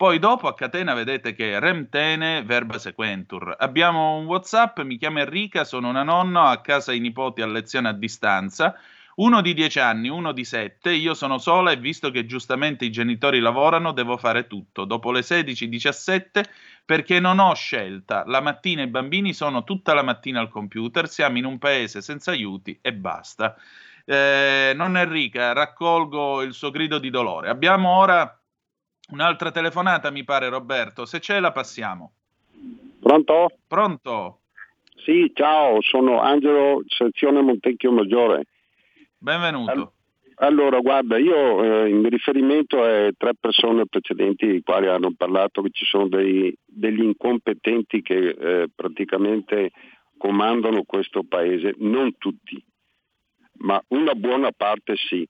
[0.00, 3.54] Poi dopo a catena vedete che remtene verba sequentur.
[3.58, 7.88] Abbiamo un WhatsApp, mi chiamo Enrica, sono una nonna, a casa i nipoti a lezione
[7.88, 8.74] a distanza.
[9.20, 12.90] Uno di 10 anni, uno di 7, io sono sola e visto che giustamente i
[12.90, 14.84] genitori lavorano, devo fare tutto.
[14.84, 16.42] Dopo le 16-17
[16.84, 18.24] perché non ho scelta.
[18.26, 22.30] La mattina i bambini sono tutta la mattina al computer, siamo in un paese senza
[22.30, 23.56] aiuti e basta.
[24.06, 27.50] Eh, nonna Enrica, raccolgo il suo grido di dolore.
[27.50, 28.34] Abbiamo ora
[29.10, 31.04] Un'altra telefonata, mi pare, Roberto.
[31.04, 32.12] Se c'è, la passiamo.
[33.00, 33.50] Pronto?
[33.66, 34.40] Pronto?
[35.04, 38.44] Sì, ciao, sono Angelo, sezione Montecchio Maggiore.
[39.22, 39.92] Benvenuto.
[40.36, 45.68] Allora, guarda, io eh, in riferimento a tre persone precedenti, i quali hanno parlato che
[45.70, 49.72] ci sono dei, degli incompetenti che eh, praticamente
[50.16, 52.64] comandano questo paese, non tutti,
[53.58, 55.28] ma una buona parte sì.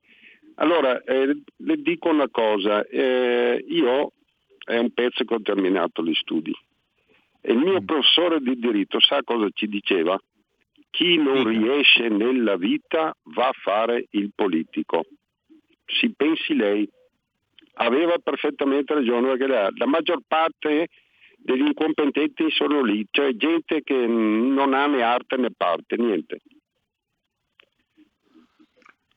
[0.55, 4.13] Allora, eh, le dico una cosa, eh, io
[4.65, 6.53] è un pezzo che ho terminato gli studi
[7.41, 7.85] e il mio mm.
[7.85, 10.17] professore di diritto sa cosa ci diceva?
[10.91, 15.05] Chi non riesce nella vita va a fare il politico.
[15.87, 16.89] Si pensi lei.
[17.75, 20.89] Aveva perfettamente ragione perché la, la maggior parte
[21.37, 26.41] degli incompetenti sono lì, cioè gente che non ha né arte né parte, niente.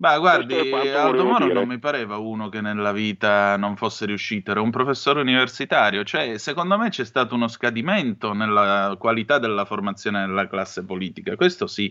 [0.04, 4.60] Beh, guardi, Aldo Moro non mi pareva uno che nella vita non fosse riuscito, era
[4.60, 10.50] un professore universitario, cioè secondo me c'è stato uno scadimento nella qualità della formazione della
[10.50, 11.90] classe politica, questo sì,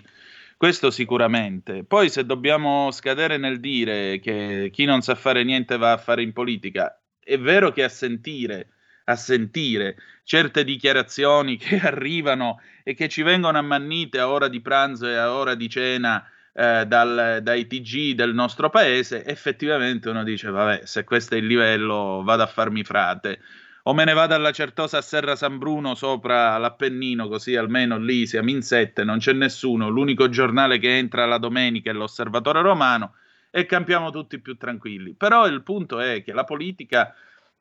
[0.58, 1.84] questo sicuramente.
[1.84, 6.20] Poi se dobbiamo scadere nel dire che chi non sa fare niente va a fare
[6.20, 8.72] in politica, è vero che a sentire,
[9.04, 15.08] a sentire certe dichiarazioni che arrivano e che ci vengono ammannite a ora di pranzo
[15.08, 16.22] e a ora di cena,
[16.52, 21.46] eh, dal, dai TG del nostro paese, effettivamente uno dice, vabbè, se questo è il
[21.46, 23.40] livello, vado a farmi frate.
[23.84, 28.28] O me ne vado alla Certosa a Serra San Bruno sopra l'Appennino, così almeno lì
[28.28, 29.88] siamo in sette, non c'è nessuno.
[29.88, 33.14] L'unico giornale che entra la domenica è l'Osservatore Romano
[33.50, 35.14] e campiamo tutti più tranquilli.
[35.14, 37.12] Però il punto è che la politica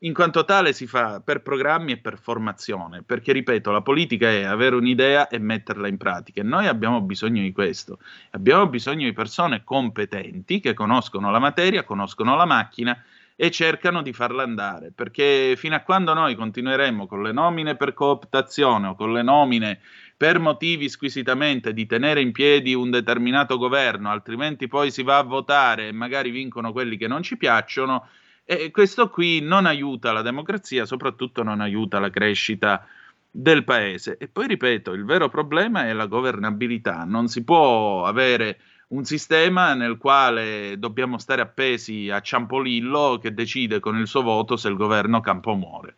[0.04, 4.44] in quanto tale si fa per programmi e per formazione, perché ripeto, la politica è
[4.44, 6.42] avere un'idea e metterla in pratica.
[6.42, 8.00] E noi abbiamo bisogno di questo,
[8.32, 13.04] abbiamo bisogno di persone competenti che conoscono la materia, conoscono la macchina
[13.36, 17.94] e cercano di farla andare, perché fino a quando noi continueremo con le nomine per
[17.94, 19.80] cooptazione o con le nomine
[20.18, 25.24] per motivi squisitamente di tenere in piedi un determinato governo, altrimenti poi si va a
[25.24, 28.08] votare e magari vincono quelli che non ci piacciono,
[28.44, 32.86] e questo qui non aiuta la democrazia, soprattutto non aiuta la crescita
[33.30, 34.18] del paese.
[34.18, 37.06] E poi ripeto, il vero problema è la governabilità.
[37.06, 43.80] Non si può avere un sistema nel quale dobbiamo stare appesi a Ciampolillo che decide
[43.80, 45.96] con il suo voto se il governo campo muore.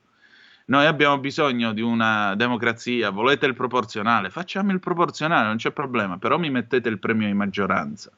[0.66, 6.18] Noi abbiamo bisogno di una democrazia, volete il proporzionale, facciamo il proporzionale, non c'è problema,
[6.18, 8.12] però mi mettete il premio di maggioranza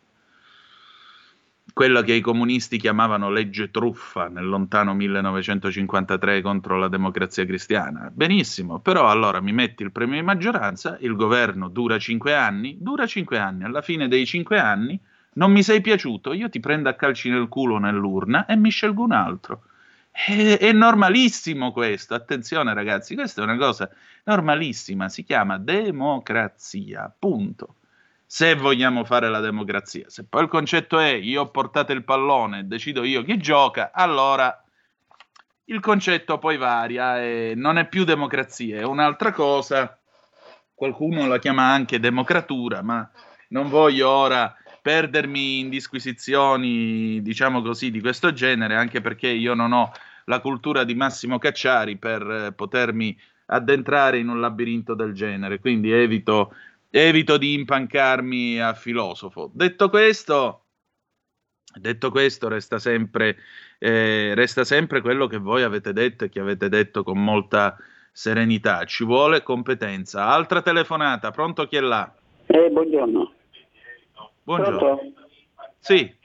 [1.74, 8.10] quella che i comunisti chiamavano legge truffa nel lontano 1953 contro la democrazia cristiana.
[8.14, 13.06] Benissimo, però allora mi metti il premio di maggioranza, il governo dura cinque anni, dura
[13.06, 15.00] cinque anni, alla fine dei cinque anni
[15.34, 19.04] non mi sei piaciuto, io ti prendo a calci nel culo nell'urna e mi scelgo
[19.04, 19.64] un altro.
[20.12, 23.90] È, è normalissimo questo, attenzione ragazzi, questa è una cosa
[24.24, 27.76] normalissima, si chiama democrazia, punto
[28.26, 30.10] se vogliamo fare la democrazia.
[30.10, 33.92] Se poi il concetto è io ho portato il pallone e decido io chi gioca,
[33.94, 34.64] allora
[35.66, 39.98] il concetto poi varia e non è più democrazia, è un'altra cosa.
[40.74, 43.10] Qualcuno la chiama anche democratura, ma
[43.50, 49.72] non voglio ora perdermi in disquisizioni, diciamo così, di questo genere, anche perché io non
[49.72, 49.92] ho
[50.26, 56.54] la cultura di Massimo Cacciari per potermi addentrare in un labirinto del genere, quindi evito
[56.96, 59.52] evito di impancarmi a filosofo.
[59.54, 60.64] Detto questo,
[61.74, 63.36] detto questo resta, sempre,
[63.80, 67.76] eh, resta sempre quello che voi avete detto e che avete detto con molta
[68.14, 68.86] serenità.
[68.86, 70.28] Ci vuole competenza.
[70.28, 72.16] Altra telefonata, pronto chi è là?
[72.46, 73.34] Eh, buongiorno.
[74.44, 74.78] Buongiorno.
[74.78, 75.14] Pronto?
[75.80, 76.24] Sì.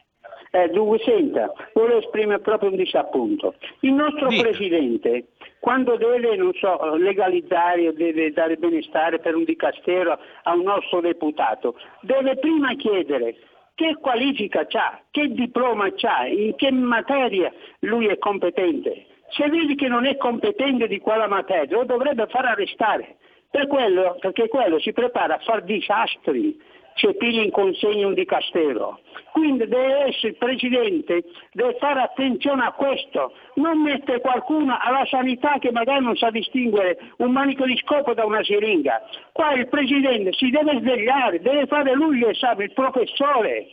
[0.52, 3.54] Eh, dunque, senta, volevo esprimere proprio un disappunto.
[3.80, 4.42] Il nostro Dica.
[4.42, 5.28] Presidente,
[5.60, 11.00] quando deve, non so, legalizzare o deve dare benestare per un dicastero a un nostro
[11.00, 13.36] deputato, deve prima chiedere
[13.76, 19.06] che qualifica ha, che diploma ha, in che materia lui è competente.
[19.28, 23.18] Se vedi che non è competente di quella materia, lo dovrebbe far arrestare.
[23.50, 26.60] Per quello, perché quello si prepara a fare disastri
[26.94, 29.00] se piglia in consegna un dicastero.
[29.32, 35.58] Quindi deve essere il Presidente, deve fare attenzione a questo, non mettere qualcuno alla sanità
[35.58, 39.02] che magari non sa distinguere un manico di scopo da una siringa.
[39.32, 43.66] Qua il Presidente si deve svegliare, deve fare lui gli esami, il professore.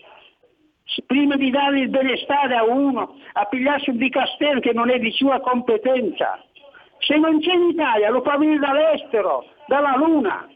[1.05, 5.11] Prima di dare il benestare a uno, a pigliarsi un dicastero che non è di
[5.11, 6.41] sua competenza.
[6.99, 10.47] Se non c'è in Italia lo fa venire dall'estero, dalla Luna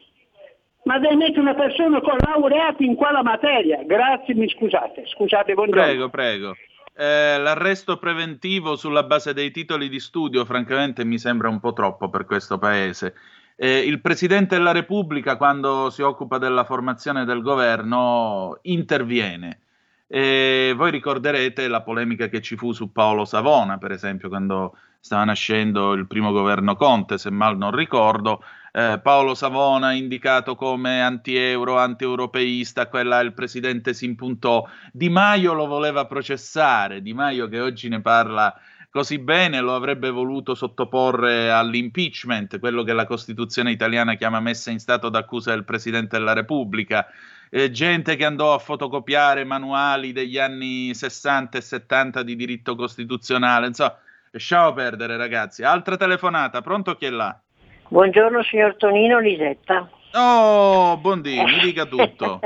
[0.84, 3.84] ma deve una persona con laureati in quella materia.
[3.84, 5.04] Grazie, mi scusate.
[5.06, 5.84] Scusate, buongiorno.
[5.84, 6.56] Prego, prego.
[6.96, 12.10] Eh, l'arresto preventivo sulla base dei titoli di studio, francamente, mi sembra un po' troppo
[12.10, 13.16] per questo paese.
[13.56, 19.60] Eh, il Presidente della Repubblica, quando si occupa della formazione del governo, interviene.
[20.14, 25.24] E voi ricorderete la polemica che ci fu su Paolo Savona, per esempio, quando stava
[25.24, 28.44] nascendo il primo governo Conte, se mal non ricordo
[28.74, 34.68] eh, Paolo Savona indicato come anti-euro, anti-europeista, quella il presidente si impuntò.
[34.92, 38.54] Di Maio lo voleva processare, Di Maio che oggi ne parla
[38.90, 44.80] così bene lo avrebbe voluto sottoporre all'impeachment, quello che la Costituzione italiana chiama messa in
[44.80, 47.08] stato d'accusa del Presidente della Repubblica.
[47.54, 53.68] Eh, gente che andò a fotocopiare manuali degli anni 60 e 70 di diritto costituzionale.
[53.68, 53.98] Insomma,
[54.32, 55.62] lasciamo perdere, ragazzi.
[55.62, 57.38] Altra telefonata, pronto chi è là?
[57.90, 59.90] Buongiorno signor Tonino Lisetta.
[60.14, 62.40] Oh, buondì, mi dica tutto.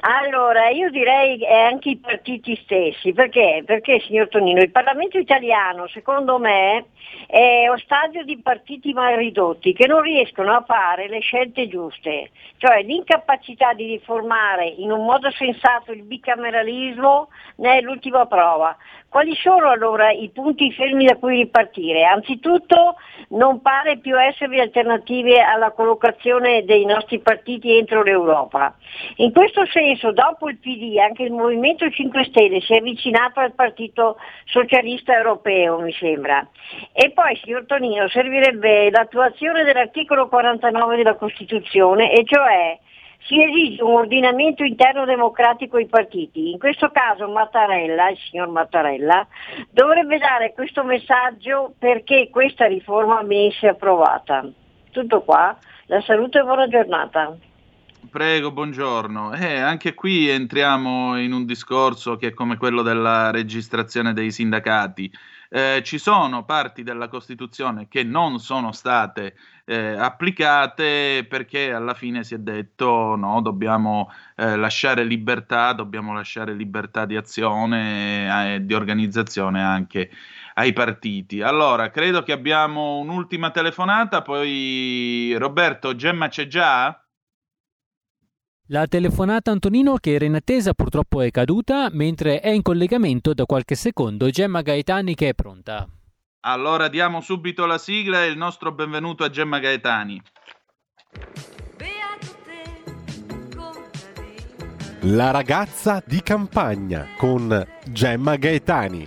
[0.00, 3.62] allora, io direi anche i partiti stessi, perché?
[3.64, 6.86] Perché, signor Tonino, il Parlamento italiano, secondo me,
[7.26, 12.82] è ostaggio di partiti mal ridotti che non riescono a fare le scelte giuste, cioè
[12.82, 18.76] l'incapacità di riformare in un modo sensato il bicameralismo ne è l'ultima prova.
[19.08, 22.04] Quali sono allora i punti fermi da cui ripartire?
[22.04, 22.96] Anzitutto
[23.28, 28.74] non pare più esservi alternative alla collocazione dei nostri partiti entro l'Europa.
[29.16, 33.54] In questo senso, dopo il PD, anche il Movimento 5 Stelle si è avvicinato al
[33.54, 36.46] Partito Socialista Europeo, mi sembra.
[36.92, 42.78] E poi, signor Tonino, servirebbe l'attuazione dell'articolo 49 della Costituzione, e cioè
[43.26, 46.50] si esige un ordinamento interno democratico ai partiti.
[46.52, 49.26] In questo caso Mattarella, il signor Mattarella,
[49.70, 54.44] dovrebbe dare questo messaggio perché questa riforma venisse approvata.
[54.92, 55.56] Tutto qua,
[55.86, 57.36] la salute e buona giornata.
[58.10, 59.32] Prego, buongiorno.
[59.32, 65.10] Eh, anche qui entriamo in un discorso che è come quello della registrazione dei sindacati.
[65.48, 72.22] Eh, ci sono parti della Costituzione che non sono state eh, applicate perché alla fine
[72.24, 78.74] si è detto no, dobbiamo eh, lasciare libertà, dobbiamo lasciare libertà di azione e di
[78.74, 80.10] organizzazione anche
[80.54, 81.40] ai partiti.
[81.40, 87.00] Allora, credo che abbiamo un'ultima telefonata, poi Roberto, Gemma c'è già?
[88.70, 93.46] La telefonata Antonino che era in attesa purtroppo è caduta, mentre è in collegamento da
[93.46, 95.86] qualche secondo Gemma Gaetani che è pronta.
[96.40, 100.20] Allora diamo subito la sigla e il nostro benvenuto a Gemma Gaetani.
[105.02, 109.06] La ragazza di campagna con Gemma Gaetani.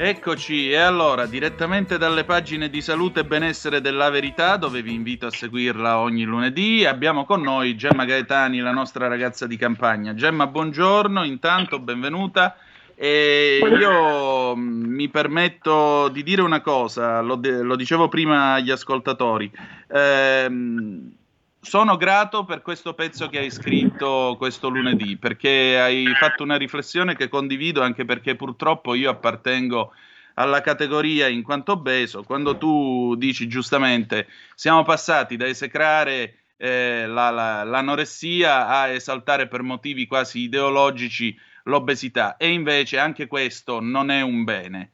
[0.00, 5.26] Eccoci, e allora direttamente dalle pagine di salute e benessere della verità, dove vi invito
[5.26, 10.14] a seguirla ogni lunedì, abbiamo con noi Gemma Gaetani, la nostra ragazza di campagna.
[10.14, 12.56] Gemma, buongiorno, intanto benvenuta.
[12.94, 18.70] E io mm, mi permetto di dire una cosa, lo, de- lo dicevo prima agli
[18.70, 19.50] ascoltatori.
[19.88, 21.12] Ehm,
[21.60, 27.16] sono grato per questo pezzo che hai scritto questo lunedì, perché hai fatto una riflessione
[27.16, 29.92] che condivido, anche perché purtroppo io appartengo
[30.34, 32.22] alla categoria in quanto obeso.
[32.22, 39.62] Quando tu dici giustamente siamo passati da esecrare eh, la, la, l'anoressia a esaltare per
[39.62, 44.90] motivi quasi ideologici l'obesità e invece anche questo non è un bene.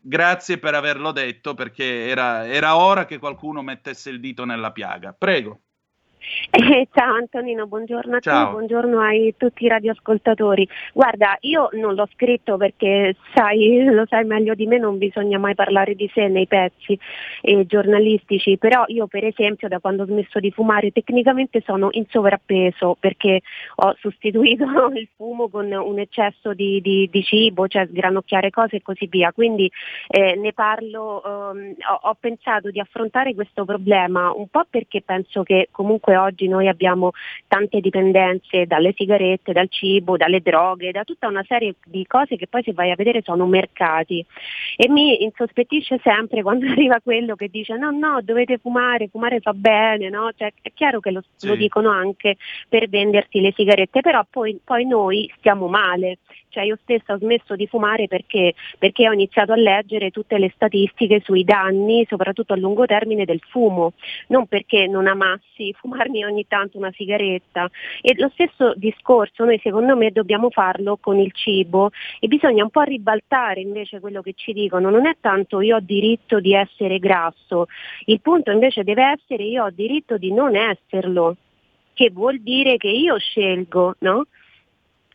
[0.00, 5.12] Grazie per averlo detto perché era, era ora che qualcuno mettesse il dito nella piaga.
[5.12, 5.62] Prego.
[6.50, 8.46] Eh, ciao Antonino, buongiorno a ciao.
[8.46, 10.68] te, buongiorno a tutti i radioascoltatori.
[10.92, 15.54] Guarda, io non l'ho scritto perché sai, lo sai meglio di me, non bisogna mai
[15.54, 16.98] parlare di sé nei pezzi
[17.42, 22.04] eh, giornalistici, però io per esempio da quando ho smesso di fumare tecnicamente sono in
[22.08, 23.40] sovrappeso perché
[23.76, 24.64] ho sostituito
[24.94, 29.32] il fumo con un eccesso di, di, di cibo, cioè sgranocchiare cose e così via,
[29.32, 29.70] quindi
[30.08, 35.42] eh, ne parlo, ehm, ho, ho pensato di affrontare questo problema un po' perché penso
[35.42, 37.12] che comunque oggi noi abbiamo
[37.46, 42.46] tante dipendenze dalle sigarette, dal cibo, dalle droghe, da tutta una serie di cose che
[42.46, 44.24] poi se vai a vedere sono mercati.
[44.76, 49.52] E mi insospettisce sempre quando arriva quello che dice no, no, dovete fumare, fumare fa
[49.52, 50.30] bene, no?
[50.36, 51.46] Cioè, è chiaro che lo, Sì.
[51.46, 52.36] lo dicono anche
[52.68, 56.18] per venderti le sigarette, però poi, poi noi stiamo male.
[56.50, 60.50] Cioè io stessa ho smesso di fumare perché, perché ho iniziato a leggere tutte le
[60.54, 63.92] statistiche sui danni, soprattutto a lungo termine, del fumo,
[64.28, 67.68] non perché non amassi fumarmi ogni tanto una sigaretta.
[68.00, 71.90] E lo stesso discorso noi secondo me dobbiamo farlo con il cibo
[72.20, 75.80] e bisogna un po' ribaltare invece quello che ci dicono, non è tanto io ho
[75.80, 77.66] diritto di essere grasso,
[78.06, 81.36] il punto invece deve essere io ho diritto di non esserlo,
[81.94, 84.26] che vuol dire che io scelgo, no?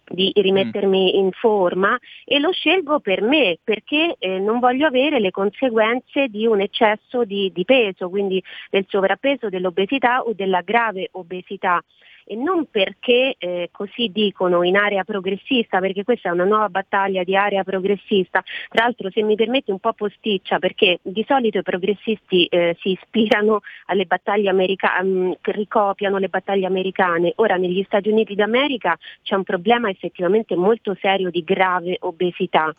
[0.05, 5.31] Di rimettermi in forma e lo scelgo per me perché eh, non voglio avere le
[5.31, 11.83] conseguenze di un eccesso di, di peso, quindi del sovrappeso, dell'obesità o della grave obesità
[12.25, 17.23] e non perché eh, così dicono in area progressista, perché questa è una nuova battaglia
[17.23, 18.43] di area progressista.
[18.69, 22.91] Tra l'altro, se mi permetti, un po' posticcia, perché di solito i progressisti eh, si
[22.91, 27.33] ispirano alle battaglie americane, ricopiano le battaglie americane.
[27.37, 32.73] Ora, negli Stati Uniti d'America c'è un problema effettivamente molto serio di grave obesità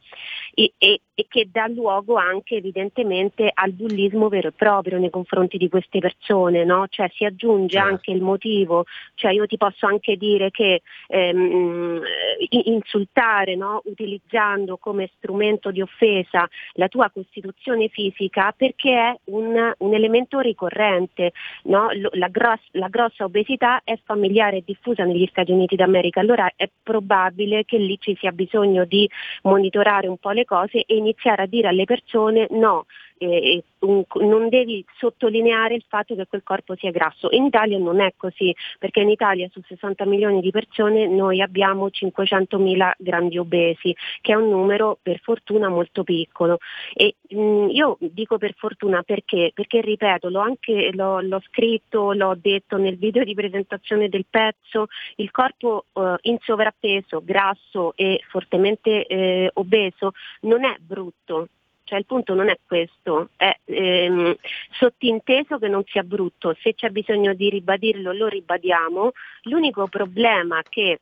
[0.55, 5.59] e, e, e che dà luogo anche evidentemente al bullismo vero e proprio nei confronti
[5.59, 6.87] di queste persone, no?
[6.89, 8.85] Cioè si aggiunge anche il motivo,
[9.15, 12.01] cioè io ti posso anche dire che ehm,
[12.49, 13.83] insultare no?
[13.85, 21.33] utilizzando come strumento di offesa la tua costituzione fisica perché è un, un elemento ricorrente,
[21.65, 21.89] no?
[22.13, 26.69] La, gross- la grossa obesità è familiare e diffusa negli Stati Uniti d'America, allora è
[26.83, 29.09] probabile che lì ci sia bisogno di
[29.43, 32.87] monitorare un po' le cose e iniziare a dire alle persone no,
[33.25, 37.29] eh, un- non devi sottolineare il fatto che quel corpo sia grasso.
[37.31, 41.91] In Italia non è così, perché in Italia su 60 milioni di persone noi abbiamo
[41.91, 46.59] 500 mila grandi obesi, che è un numero per fortuna molto piccolo.
[46.95, 49.51] E mh, io dico per fortuna perché?
[49.55, 54.87] Perché ripeto, l'ho anche l'ho, l'ho scritto, l'ho detto nel video di presentazione del pezzo,
[55.17, 60.13] il corpo eh, in sovrappeso, grasso e fortemente eh, obeso
[60.43, 61.49] non è brutto,
[61.85, 64.35] cioè il punto non è questo, è ehm,
[64.73, 69.13] sottinteso che non sia brutto, se c'è bisogno di ribadirlo lo ribadiamo,
[69.43, 71.01] l'unico problema che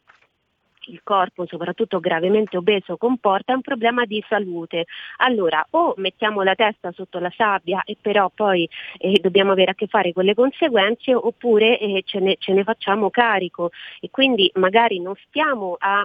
[0.87, 4.87] il corpo, soprattutto gravemente obeso, comporta è un problema di salute.
[5.19, 8.69] Allora, o mettiamo la testa sotto la sabbia e però poi
[8.99, 12.65] eh, dobbiamo avere a che fare con le conseguenze, oppure eh, ce, ne, ce ne
[12.65, 13.71] facciamo carico.
[14.01, 16.05] E quindi magari non stiamo a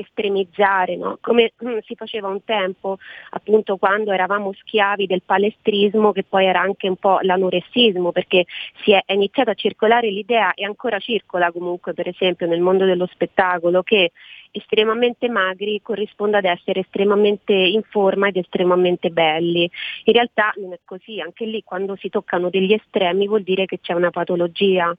[0.00, 1.18] estremizzare, no?
[1.20, 2.98] come mm, si faceva un tempo
[3.30, 8.46] appunto quando eravamo schiavi del palestrismo che poi era anche un po' l'anoressismo perché
[8.82, 12.84] si è, è iniziata a circolare l'idea e ancora circola comunque per esempio nel mondo
[12.84, 14.12] dello spettacolo che
[14.50, 19.70] estremamente magri corrisponde ad essere estremamente in forma ed estremamente belli.
[20.04, 23.80] In realtà non è così, anche lì quando si toccano degli estremi vuol dire che
[23.80, 24.94] c'è una patologia.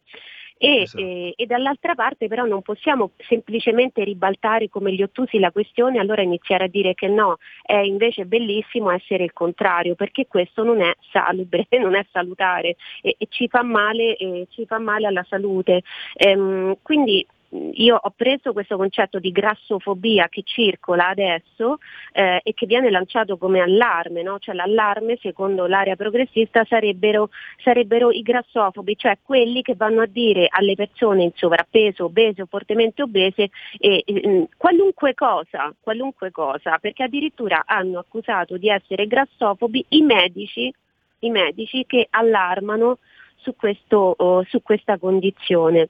[0.62, 5.96] E, e- e dall'altra parte però non possiamo semplicemente ribaltare come gli ottusi la questione
[5.96, 10.64] e allora iniziare a dire che no, è invece bellissimo essere il contrario, perché questo
[10.64, 14.18] non è salubre, non è salutare e, e ci, fa male,
[14.50, 15.82] ci fa male alla salute.
[16.16, 21.78] Ehm, quindi io ho preso questo concetto di grassofobia che circola adesso
[22.12, 24.38] eh, e che viene lanciato come allarme, no?
[24.40, 27.30] cioè l'allarme secondo l'area progressista sarebbero,
[27.64, 32.48] sarebbero i grassofobi, cioè quelli che vanno a dire alle persone in sovrappeso, obese o
[32.48, 39.86] fortemente obese eh, eh, qualunque cosa, qualunque cosa, perché addirittura hanno accusato di essere grassofobi
[39.90, 40.72] i medici,
[41.20, 43.00] i medici che allarmano
[43.38, 45.90] su, questo, oh, su questa condizione.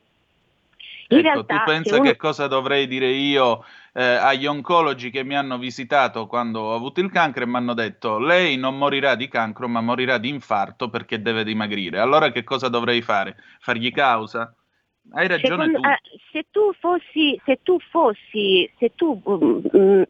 [1.12, 5.24] In Ecco, realtà, tu pensa uno- che cosa dovrei dire io eh, agli oncologi che
[5.24, 9.16] mi hanno visitato quando ho avuto il cancro e mi hanno detto lei non morirà
[9.16, 12.00] di cancro ma morirà di infarto perché deve dimagrire.
[12.00, 13.36] Allora che cosa dovrei fare?
[13.60, 14.54] Fargli causa?
[15.12, 15.88] Hai ragione Secondo- tu.
[15.88, 16.00] eh,
[16.32, 20.02] se tu fossi, se tu fossi, se tu mm,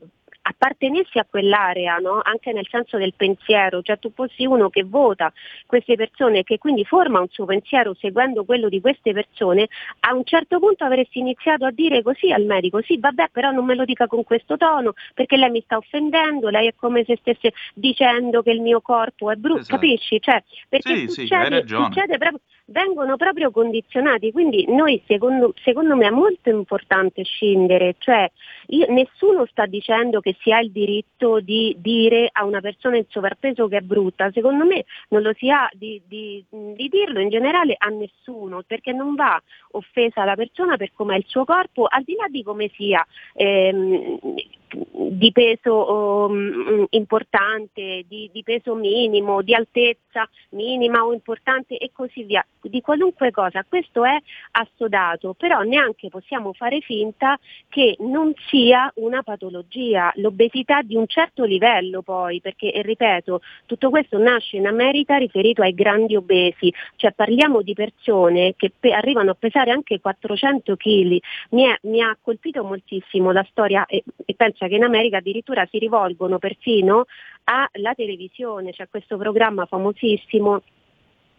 [0.42, 2.20] appartenessi a quell'area, no?
[2.24, 5.32] anche nel senso del pensiero, cioè tu fossi uno che vota
[5.66, 9.68] queste persone e che quindi forma un suo pensiero seguendo quello di queste persone,
[10.02, 13.66] a un certo punto avresti iniziato a dire così al medico, sì vabbè però non
[13.66, 17.18] me lo dica con questo tono perché lei mi sta offendendo, lei è come se
[17.20, 19.76] stesse dicendo che il mio corpo è brutto, Esatto.
[19.76, 20.20] capisci?
[20.20, 21.86] Cioè, perché Sì, sì, succede, hai ragione.
[21.86, 28.30] succede proprio vengono proprio condizionati, quindi noi secondo, secondo me è molto importante scindere, cioè
[28.68, 33.06] io, nessuno sta dicendo che si ha il diritto di dire a una persona in
[33.08, 37.30] sovrappeso che è brutta, secondo me non lo si ha di, di, di dirlo in
[37.30, 39.42] generale a nessuno, perché non va
[39.72, 43.06] offesa la persona per com'è il suo corpo, al di là di come sia.
[43.34, 44.20] Ehm,
[44.72, 52.24] di peso um, importante, di, di, peso minimo, di altezza minima o importante e così
[52.24, 53.64] via, di qualunque cosa.
[53.68, 54.18] Questo è
[54.52, 57.40] assodato, però neanche possiamo fare finta
[57.70, 64.18] che non sia una patologia, l'obesità di un certo livello poi, perché ripeto, tutto questo
[64.18, 69.36] nasce in America riferito ai grandi obesi, cioè parliamo di persone che pe- arrivano a
[69.36, 71.18] pesare anche 400 kg.
[71.52, 75.78] Mi, mi, ha colpito moltissimo la storia e, e penso che in America addirittura si
[75.78, 77.06] rivolgono persino
[77.46, 80.62] alla televisione, c'è questo programma famosissimo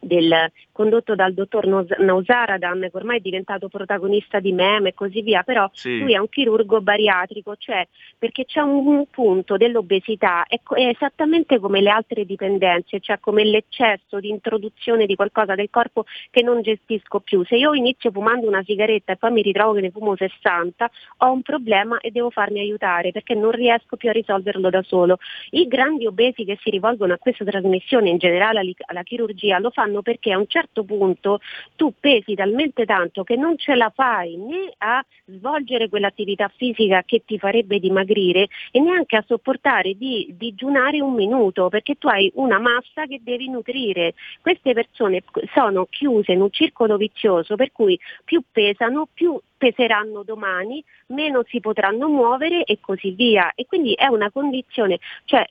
[0.00, 1.66] del, condotto dal dottor
[1.98, 5.98] Nausaradan, che ormai è diventato protagonista di meme e così via, però sì.
[5.98, 7.86] lui è un chirurgo bariatrico, cioè
[8.18, 13.44] perché c'è un, un punto dell'obesità, è, è, esattamente come le altre dipendenze, cioè come
[13.44, 17.44] l'eccesso di introduzione di qualcosa del corpo che non gestisco più.
[17.44, 21.30] Se io inizio fumando una sigaretta e poi mi ritrovo che ne fumo 60, ho
[21.30, 25.18] un problema e devo farmi aiutare perché non riesco più a risolverlo da solo.
[25.50, 29.89] I grandi obesi che si rivolgono a questa trasmissione, in generale alla chirurgia, lo fanno
[29.90, 31.40] fanno perché a un certo punto
[31.74, 37.22] tu pesi talmente tanto che non ce la fai né a svolgere quell'attività fisica che
[37.26, 42.58] ti farebbe dimagrire e neanche a sopportare di digiunare un minuto perché tu hai una
[42.58, 44.14] massa che devi nutrire.
[44.40, 45.22] Queste persone
[45.52, 51.60] sono chiuse in un circolo vizioso per cui più pesano, più peseranno domani, meno si
[51.60, 53.52] potranno muovere e così via.
[53.54, 55.44] E quindi è una condizione, cioè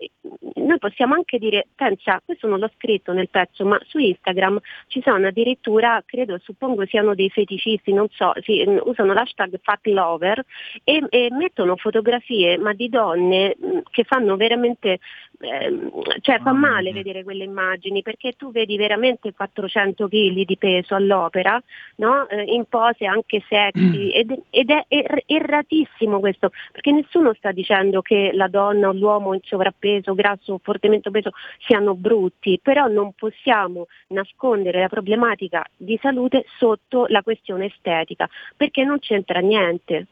[0.56, 5.00] noi possiamo anche dire, pensa, questo non l'ho scritto nel pezzo, ma su Instagram ci
[5.04, 10.44] sono addirittura, credo, suppongo siano dei feticisti, non so, si, usano l'hashtag fatlover
[10.84, 13.56] e, e mettono fotografie ma di donne
[13.92, 14.98] che fanno veramente
[15.42, 20.96] Ehm, cioè fa male vedere quelle immagini perché tu vedi veramente 400 kg di peso
[20.96, 21.62] all'opera
[21.96, 22.28] no?
[22.28, 28.02] eh, in pose anche sexy ed, ed è er- erratissimo questo perché nessuno sta dicendo
[28.02, 31.32] che la donna o l'uomo in sovrappeso, grasso o fortemente obeso
[31.66, 38.84] siano brutti, però non possiamo nascondere la problematica di salute sotto la questione estetica perché
[38.84, 40.08] non c'entra niente.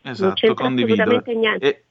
[0.00, 1.02] Esatto, non c'entra condivido.
[1.02, 1.66] assolutamente niente.
[1.66, 1.84] E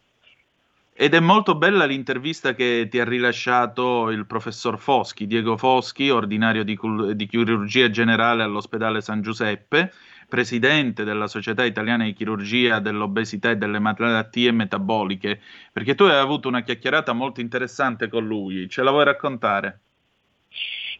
[0.98, 6.64] ed è molto bella l'intervista che ti ha rilasciato il professor Foschi, Diego Foschi, ordinario
[6.64, 6.80] di,
[7.16, 9.92] di, chirurgia generale all'ospedale San Giuseppe,
[10.30, 15.42] presidente della Società Italiana di Chirurgia dell'Obesità e delle Malattie Metaboliche,
[15.74, 19.85] perché tu hai avuto una chiacchierata molto interessante con lui, ce la vuoi raccontare?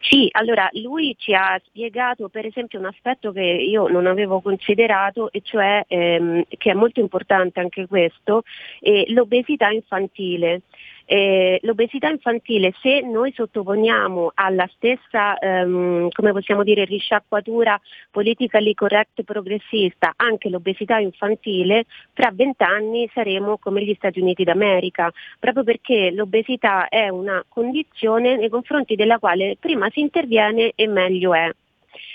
[0.00, 5.30] Sì, allora lui ci ha spiegato per esempio un aspetto che io non avevo considerato
[5.32, 8.42] e cioè ehm, che è molto importante anche questo,
[8.80, 10.62] eh, l'obesità infantile.
[11.08, 17.80] Eh, l'obesità infantile, se noi sottoponiamo alla stessa, ehm, come possiamo dire, risciacquatura
[18.10, 25.62] politically correct progressista anche l'obesità infantile, fra vent'anni saremo come gli Stati Uniti d'America, proprio
[25.62, 31.48] perché l'obesità è una condizione nei confronti della quale prima si interviene e meglio è.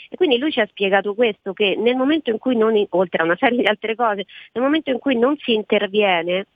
[0.09, 3.25] E quindi lui ci ha spiegato questo, che nel momento in cui non, oltre a
[3.25, 6.47] una serie di altre cose, nel momento in cui non si interviene,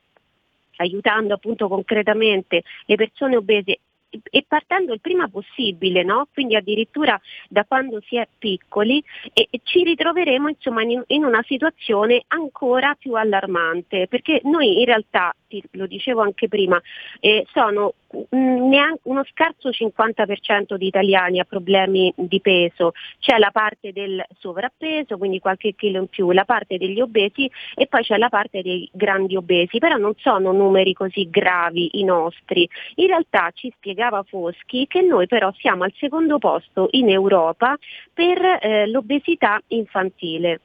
[0.78, 3.80] aiutando appunto concretamente le persone obese
[4.30, 6.28] e partendo il prima possibile, no?
[6.34, 7.20] quindi addirittura
[7.50, 9.04] da quando si è piccoli
[9.34, 15.36] e, ci ritroveremo insomma, in, in, una situazione ancora più allarmante perché noi in realtà,
[15.72, 16.82] lo dicevo anche prima,
[17.20, 17.94] eh, sono
[18.30, 25.18] neanche uno scarso 50% di italiani ha problemi di peso, c'è la parte del sovrappeso,
[25.18, 28.90] quindi qualche chilo in più, la parte degli obesi e poi c'è la parte dei
[28.92, 32.68] grandi obesi, però non sono numeri così gravi i nostri.
[32.96, 37.78] In realtà ci spiegava Foschi che noi però siamo al secondo posto in Europa
[38.14, 40.60] per eh, l'obesità infantile.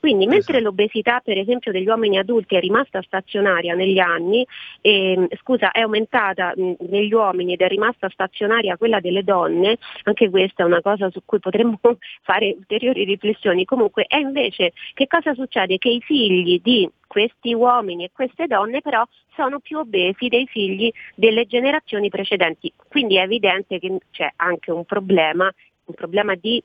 [0.00, 4.46] Quindi mentre l'obesità per esempio degli uomini adulti è rimasta stazionaria negli anni,
[4.80, 10.30] eh, scusa, è aumentata mh, negli uomini ed è rimasta stazionaria quella delle donne, anche
[10.30, 11.78] questa è una cosa su cui potremmo
[12.22, 15.78] fare ulteriori riflessioni, comunque è invece che cosa succede?
[15.78, 20.92] Che i figli di questi uomini e queste donne però sono più obesi dei figli
[21.14, 22.72] delle generazioni precedenti.
[22.88, 25.52] Quindi è evidente che c'è anche un problema,
[25.84, 26.62] un problema di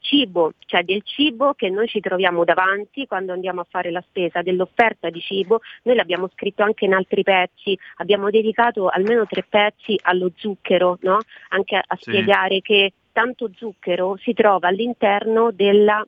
[0.00, 4.42] cibo, cioè del cibo che noi ci troviamo davanti quando andiamo a fare la spesa,
[4.42, 9.98] dell'offerta di cibo, noi l'abbiamo scritto anche in altri pezzi, abbiamo dedicato almeno tre pezzi
[10.02, 11.18] allo zucchero, no?
[11.50, 12.10] anche a, a sì.
[12.10, 16.04] spiegare che tanto zucchero si trova all'interno della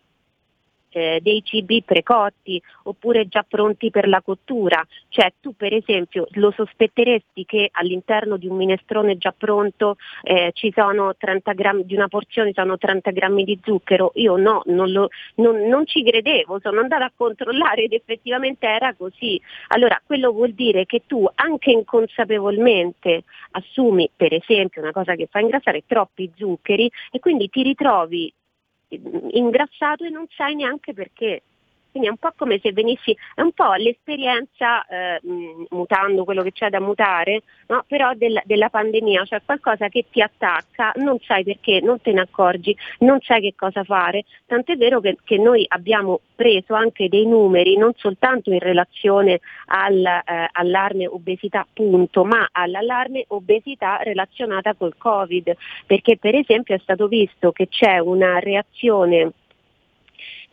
[0.93, 4.84] eh, dei cibi precotti oppure già pronti per la cottura.
[5.09, 10.72] Cioè tu per esempio lo sospetteresti che all'interno di un minestrone già pronto eh, ci
[10.74, 14.12] sono 30 grammi, di una porzione sono 30 grammi di zucchero?
[14.16, 18.95] Io no, non, lo, non, non ci credevo, sono andata a controllare ed effettivamente era
[18.95, 19.40] così.
[19.68, 25.40] Allora quello vuol dire che tu anche inconsapevolmente assumi per esempio una cosa che fa
[25.40, 28.32] ingrassare troppi zuccheri e quindi ti ritrovi
[29.30, 31.43] ingrassato e non sai neanche perché.
[31.93, 35.20] Quindi è un po' come se venissi, è un po' l'esperienza, eh,
[35.70, 37.84] mutando quello che c'è da mutare, no?
[37.86, 42.22] però del, della pandemia, cioè qualcosa che ti attacca, non sai perché, non te ne
[42.22, 44.24] accorgi, non sai che cosa fare.
[44.47, 50.05] Tant'è vero che, che noi abbiamo preso anche dei numeri, non soltanto in relazione al,
[50.05, 55.55] eh, all'allarme obesità punto, ma all'allarme obesità relazionata col Covid,
[55.86, 59.32] perché per esempio è stato visto che c'è una reazione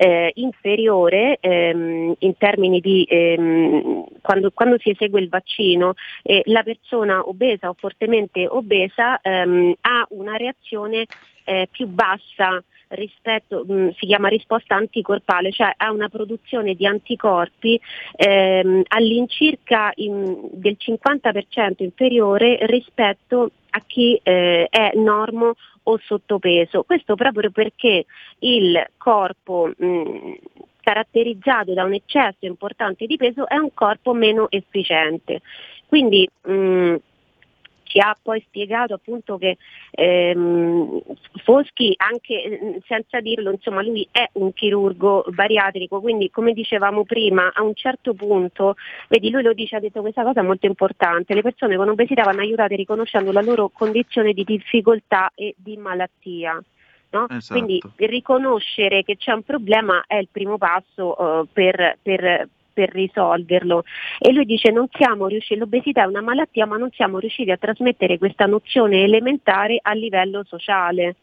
[0.02, 6.64] eh, inferiore ehm, in termini di ehm, quando, quando, si esegue il vaccino, eh, la
[6.64, 11.06] persona obesa o fortemente obesa ehm, ha una reazione
[11.44, 16.86] eh, più bassa rispetto, mh, mm, si chiama risposta anticorpale, cioè ha una produzione di
[16.86, 17.78] anticorpi
[18.16, 25.54] ehm, all'incirca in, del 50% inferiore rispetto a chi eh, è normo
[25.84, 26.84] o sottopeso.
[26.84, 28.06] Questo proprio perché
[28.40, 30.34] il corpo mh,
[30.82, 35.42] caratterizzato da un eccesso importante di peso è un corpo meno efficiente.
[35.88, 36.96] Quindi mh,
[37.90, 39.58] ci ha poi spiegato appunto che
[39.92, 41.02] ehm,
[41.44, 47.52] Foschi, anche mm, senza dirlo, insomma lui è un chirurgo bariatrico, quindi come dicevamo prima,
[47.52, 48.76] a un certo punto,
[49.08, 52.42] vedi lui lo dice, ha detto questa cosa molto importante, le persone con obesità vanno
[52.42, 56.62] aiutate riconoscendo la loro condizione di difficoltà e di malattia.
[57.12, 57.26] No?
[57.28, 57.54] Esatto.
[57.54, 62.48] Quindi riconoscere che c'è un problema è il primo passo uh, per, per,
[62.80, 63.84] per risolverlo.
[64.20, 64.72] E lui dice
[65.28, 69.92] riusciti, l'obesità è una malattia ma non siamo riusciti a trasmettere questa nozione elementare a
[69.92, 71.18] livello sociale.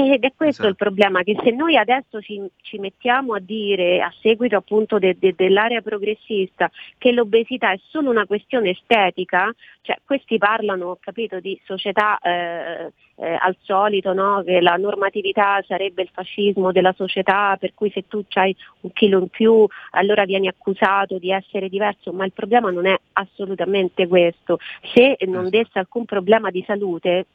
[0.00, 0.68] Ed è questo esatto.
[0.68, 5.16] il problema, che se noi adesso ci, ci mettiamo a dire, a seguito appunto de,
[5.18, 11.60] de, dell'area progressista, che l'obesità è solo una questione estetica, cioè questi parlano, capito, di
[11.64, 14.44] società eh, eh, al solito, no?
[14.44, 19.18] che la normatività sarebbe il fascismo della società, per cui se tu hai un chilo
[19.18, 24.60] in più allora vieni accusato di essere diverso, ma il problema non è assolutamente questo.
[24.94, 25.48] Se non esatto.
[25.48, 27.26] desse alcun problema di salute,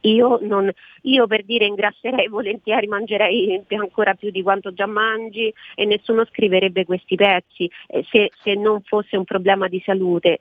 [0.00, 0.70] io, non,
[1.02, 6.84] io, per dire ingrasserei volentieri, mangerei ancora più di quanto già mangi e nessuno scriverebbe
[6.84, 10.40] questi pezzi eh, se, se, non fosse un problema di salute.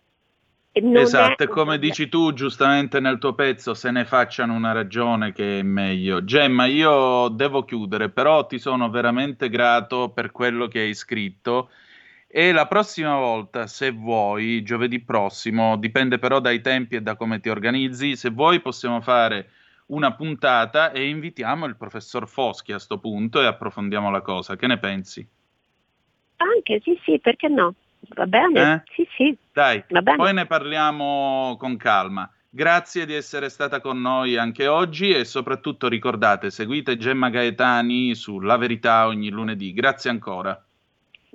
[0.75, 5.31] Non esatto, è come dici tu giustamente nel tuo pezzo, se ne facciano una ragione
[5.31, 6.23] che è meglio.
[6.23, 11.69] Gemma, io devo chiudere, però ti sono veramente grato per quello che hai scritto
[12.35, 17.39] e la prossima volta, se vuoi, giovedì prossimo, dipende però dai tempi e da come
[17.39, 19.51] ti organizzi, se vuoi possiamo fare
[19.87, 24.55] una puntata e invitiamo il professor Foschi a questo punto e approfondiamo la cosa.
[24.55, 25.27] Che ne pensi?
[26.37, 27.75] Anche, sì, sì, perché no?
[28.15, 28.83] Va bene?
[28.83, 28.91] Eh?
[28.95, 29.37] Sì, sì.
[29.53, 29.83] Dai,
[30.15, 32.27] poi ne parliamo con calma.
[32.49, 38.39] Grazie di essere stata con noi anche oggi e soprattutto ricordate, seguite Gemma Gaetani su
[38.39, 39.71] La Verità ogni lunedì.
[39.71, 40.59] Grazie ancora.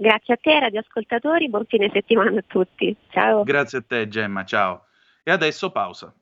[0.01, 2.97] Grazie a te, radioascoltatori, buon fine settimana a tutti.
[3.11, 3.43] Ciao.
[3.43, 4.85] Grazie a te, Gemma, ciao.
[5.25, 6.15] E adesso pausa.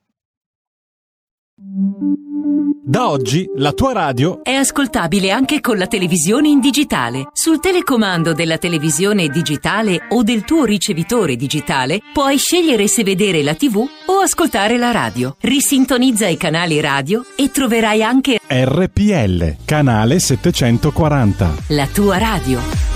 [1.58, 7.28] Da oggi la tua radio è ascoltabile anche con la televisione in digitale.
[7.32, 13.54] Sul telecomando della televisione digitale o del tuo ricevitore digitale puoi scegliere se vedere la
[13.54, 15.36] TV o ascoltare la radio.
[15.38, 21.54] Risintonizza i canali radio e troverai anche RPL, canale 740.
[21.68, 22.95] La tua radio.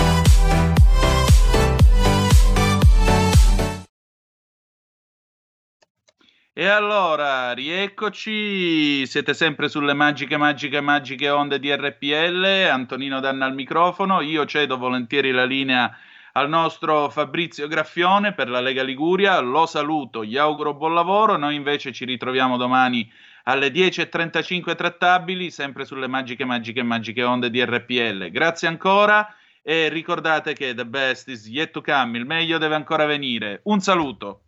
[6.53, 13.53] E allora, rieccoci, siete sempre sulle magiche, magiche, magiche onde di RPL, Antonino Danna al
[13.53, 15.97] microfono, io cedo volentieri la linea
[16.33, 21.55] al nostro Fabrizio Graffione per la Lega Liguria, lo saluto, gli auguro buon lavoro, noi
[21.55, 23.09] invece ci ritroviamo domani
[23.43, 28.29] alle 10.35 trattabili, sempre sulle magiche, magiche, magiche onde di RPL.
[28.29, 29.35] Grazie ancora.
[29.63, 33.61] E ricordate che the best is yet to come, il meglio deve ancora venire.
[33.65, 34.41] Un saluto.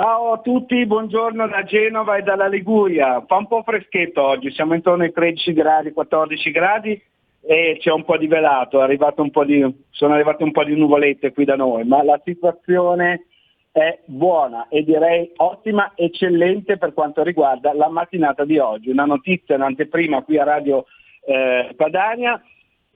[0.00, 3.24] Ciao a tutti, buongiorno da Genova e dalla Liguria.
[3.26, 7.02] Fa un po' freschetto oggi, siamo intorno ai 13 gradi, 14 gradi
[7.40, 11.56] e c'è un po' di velato, di, sono arrivate un po' di nuvolette qui da
[11.56, 13.24] noi, ma la situazione
[13.72, 18.90] è buona e direi ottima, eccellente per quanto riguarda la mattinata di oggi.
[18.90, 20.84] Una notizia, un'anteprima qui a Radio
[21.24, 22.40] eh, Padania,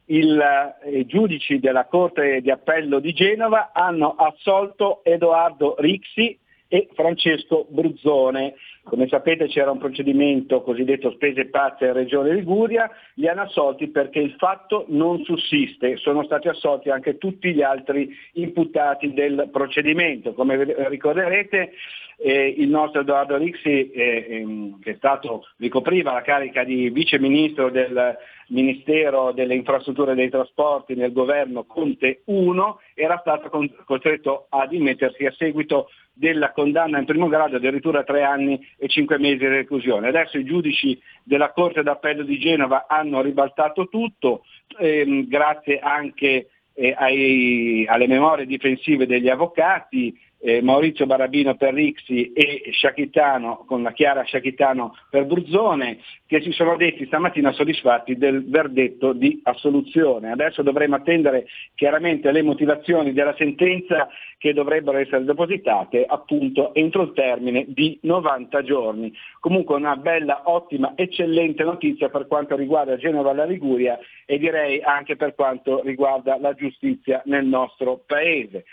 [0.05, 0.40] il,
[0.84, 6.38] eh, i giudici della Corte di Appello di Genova hanno assolto Edoardo Rixi
[6.72, 8.54] e Francesco Bruzzone.
[8.85, 14.18] Come sapete c'era un procedimento cosiddetto spese pazze in Regione Liguria, li hanno assolti perché
[14.18, 20.35] il fatto non sussiste, sono stati assolti anche tutti gli altri imputati del procedimento.
[20.35, 21.72] Come ricorderete
[22.18, 27.70] eh, il nostro Edoardo Rixi, eh, ehm, che stato, ricopriva la carica di vice ministro
[27.70, 28.16] del
[28.49, 33.51] Ministero delle Infrastrutture e dei Trasporti nel governo Conte 1, era stato
[33.85, 38.88] costretto a dimettersi a seguito della condanna in primo grado addirittura a tre anni e
[38.88, 40.08] cinque mesi di reclusione.
[40.08, 44.44] Adesso i giudici della Corte d'Appello di Genova hanno ribaltato tutto,
[44.78, 52.32] ehm, grazie anche eh, ai, alle memorie difensive degli avvocati, eh, Maurizio Barabino per Rixi
[52.32, 58.49] e Sciacchitano, con la Chiara Sciacchitano per Bruzzone, che si sono detti stamattina soddisfatti del
[58.49, 60.32] verdetto di assoluzione.
[60.32, 67.12] Adesso dovremo attendere chiaramente le motivazioni della sentenza che dovrebbero essere depositate appunto entro il
[67.12, 69.12] termine di 90 giorni.
[69.38, 74.80] Comunque una bella, ottima, eccellente notizia per quanto riguarda Genova e la Liguria e direi
[74.82, 78.64] anche per quanto riguarda la giustizia nel nostro Paese.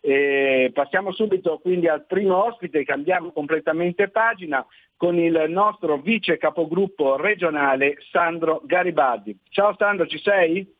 [0.00, 4.64] E passiamo subito quindi al primo ospite, cambiamo completamente pagina
[4.96, 9.38] con il nostro vice capogruppo regionale Sandro Garibaldi.
[9.50, 10.74] Ciao Sandro, ci sei?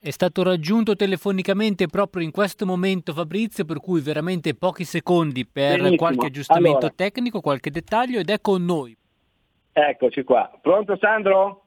[0.00, 5.76] È stato raggiunto telefonicamente proprio in questo momento Fabrizio, per cui veramente pochi secondi per
[5.76, 5.96] Benissimo.
[5.96, 6.94] qualche aggiustamento Allora.
[6.96, 8.96] tecnico, qualche dettaglio ed è con noi.
[9.72, 10.50] Eccoci qua.
[10.60, 11.66] Pronto Sandro?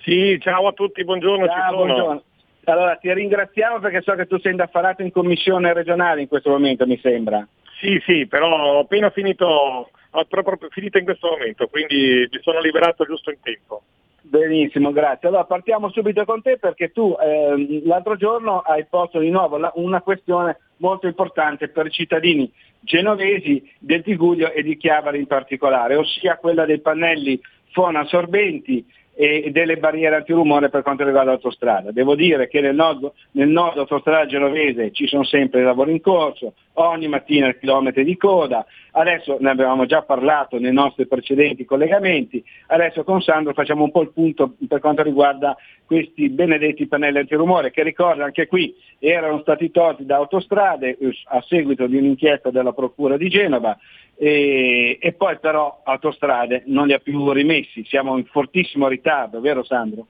[0.00, 1.84] Sì, ciao a tutti, buongiorno, ci Ciao, sono.
[1.84, 2.22] buongiorno.
[2.64, 6.86] Allora ti ringraziamo perché so che tu sei indaffarato in commissione regionale in questo momento,
[6.86, 7.46] mi sembra.
[7.80, 12.60] Sì, sì, però ho appena finito, ho proprio finito in questo momento, quindi mi sono
[12.60, 13.82] liberato giusto in tempo.
[14.22, 15.28] Benissimo, grazie.
[15.28, 19.72] Allora partiamo subito con te perché tu ehm, l'altro giorno hai posto di nuovo la-
[19.76, 25.96] una questione molto importante per i cittadini genovesi del Tiguglio e di Chiavari in particolare,
[25.96, 27.40] ossia quella dei pannelli
[27.72, 28.84] fonoassorbenti
[29.20, 31.90] e delle barriere antirumore per quanto riguarda l'autostrada.
[31.92, 36.54] Devo dire che nel nord, nel nord autostrada genovese ci sono sempre lavori in corso,
[36.74, 43.04] ogni mattina chilometri di coda, adesso ne avevamo già parlato nei nostri precedenti collegamenti, adesso
[43.04, 45.54] con Sandro facciamo un po' il punto per quanto riguarda
[45.84, 51.42] questi benedetti pannelli antirumore che ricordo anche qui erano stati tolti da autostrade eh, a
[51.46, 53.76] seguito di un'inchiesta della Procura di Genova
[54.14, 59.64] e, e poi però autostrade non li ha più rimessi, siamo in fortissimo ritardo, vero
[59.64, 60.06] Sandro?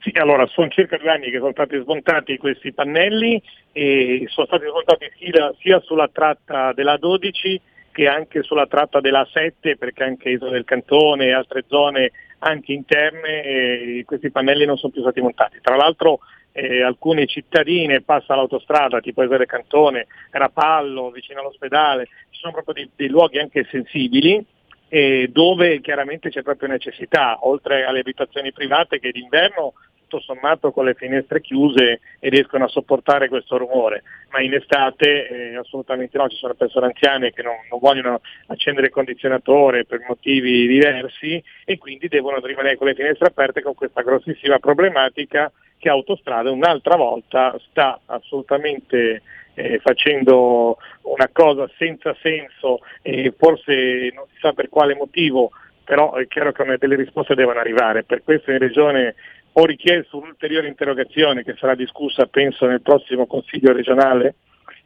[0.00, 3.40] Sì, allora sono circa due anni che sono stati smontati questi pannelli
[3.72, 9.26] e sono stati smontati sia, sia sulla tratta della 12 che anche sulla tratta della
[9.32, 14.76] 7 perché anche Isola del Cantone e altre zone anche interne eh, questi pannelli non
[14.76, 15.58] sono più stati montati.
[15.62, 16.18] Tra l'altro
[16.56, 22.90] eh, alcune cittadine passa l'autostrada tipo del Cantone, Rapallo, vicino all'ospedale, ci sono proprio dei,
[22.94, 24.44] dei luoghi anche sensibili
[24.88, 29.72] eh, dove chiaramente c'è proprio necessità, oltre alle abitazioni private che d'inverno
[30.06, 35.56] tutto sommato con le finestre chiuse riescono a sopportare questo rumore, ma in estate eh,
[35.56, 40.66] assolutamente no, ci sono persone anziane che non, non vogliono accendere il condizionatore per motivi
[40.68, 45.50] diversi e quindi devono rimanere con le finestre aperte con questa grossissima problematica
[45.84, 49.20] che Autostrada un'altra volta sta assolutamente
[49.52, 55.50] eh, facendo una cosa senza senso e forse non si sa per quale motivo,
[55.84, 58.02] però è chiaro che delle risposte devono arrivare.
[58.02, 59.14] Per questo in Regione
[59.52, 64.36] ho richiesto un'ulteriore interrogazione che sarà discussa penso nel prossimo Consiglio regionale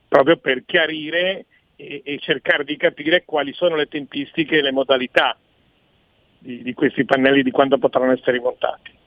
[0.09, 1.45] proprio per chiarire
[1.77, 5.37] e, e cercare di capire quali sono le tempistiche e le modalità
[6.41, 8.98] di, di questi pannelli di quando potranno essere rimontati.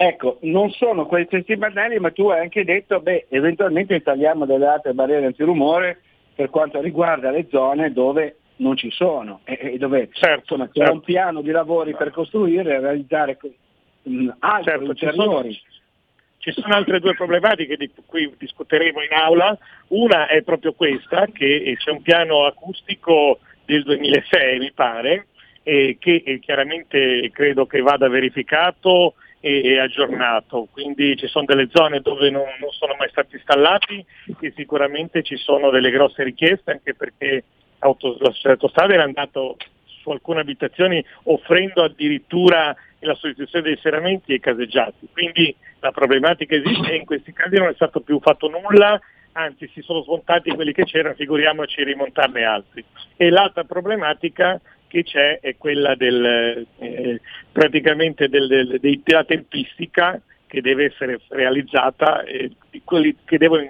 [0.00, 4.92] Ecco, non sono questi pannelli, ma tu hai anche detto, beh, eventualmente installiamo delle altre
[4.94, 6.02] barriere antirumore
[6.36, 10.78] per quanto riguarda le zone dove non ci sono e, e dove certo, insomma, c'è
[10.78, 10.92] certo.
[10.92, 13.38] un piano di lavori per costruire e realizzare
[14.02, 15.62] mh, altri Certo, ci sono, ulteriori.
[16.38, 19.58] ci sono altre due problematiche di cui discuteremo in aula.
[19.88, 25.26] Una è proprio questa, che c'è un piano acustico del 2006, mi pare,
[25.64, 30.68] e che eh, chiaramente credo che vada verificato e, e aggiornato.
[30.70, 34.04] Quindi ci sono delle zone dove non, non sono mai stati installati
[34.40, 37.44] e sicuramente ci sono delle grosse richieste, anche perché
[37.80, 44.34] auto- la società autostrada era andato su alcune abitazioni offrendo addirittura la sostituzione dei serramenti
[44.34, 45.08] e caseggiati.
[45.12, 48.98] Quindi la problematica esiste e in questi casi non è stato più fatto nulla,
[49.32, 52.84] anzi si sono smontati quelli che c'erano, figuriamoci rimontarne altri.
[53.16, 57.20] E l'altra problematica che c'è è quella del, eh,
[57.52, 62.50] praticamente del- del- della tempistica che deve essere realizzata, eh,
[63.28, 63.62] devono,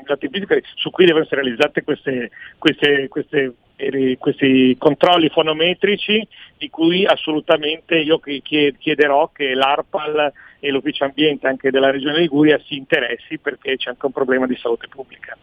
[0.77, 7.99] su cui devono essere realizzate queste, queste, queste, eh, questi controlli fonometrici di cui assolutamente
[7.99, 13.39] io chi- chie- chiederò che l'ARPAL e l'Ufficio Ambiente anche della Regione Liguria si interessi
[13.39, 15.37] perché c'è anche un problema di salute pubblica.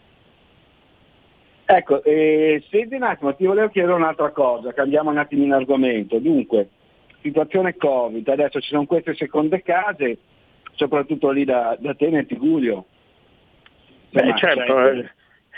[1.68, 6.20] Ecco, eh, senti un attimo, ti volevo chiedere un'altra cosa, cambiamo un attimino argomento.
[6.20, 6.70] Dunque,
[7.22, 10.18] situazione Covid, adesso ci sono queste seconde case,
[10.76, 12.86] soprattutto lì da, da te nel Tigullio.
[14.11, 15.09] Beh, certo, cioè, eh,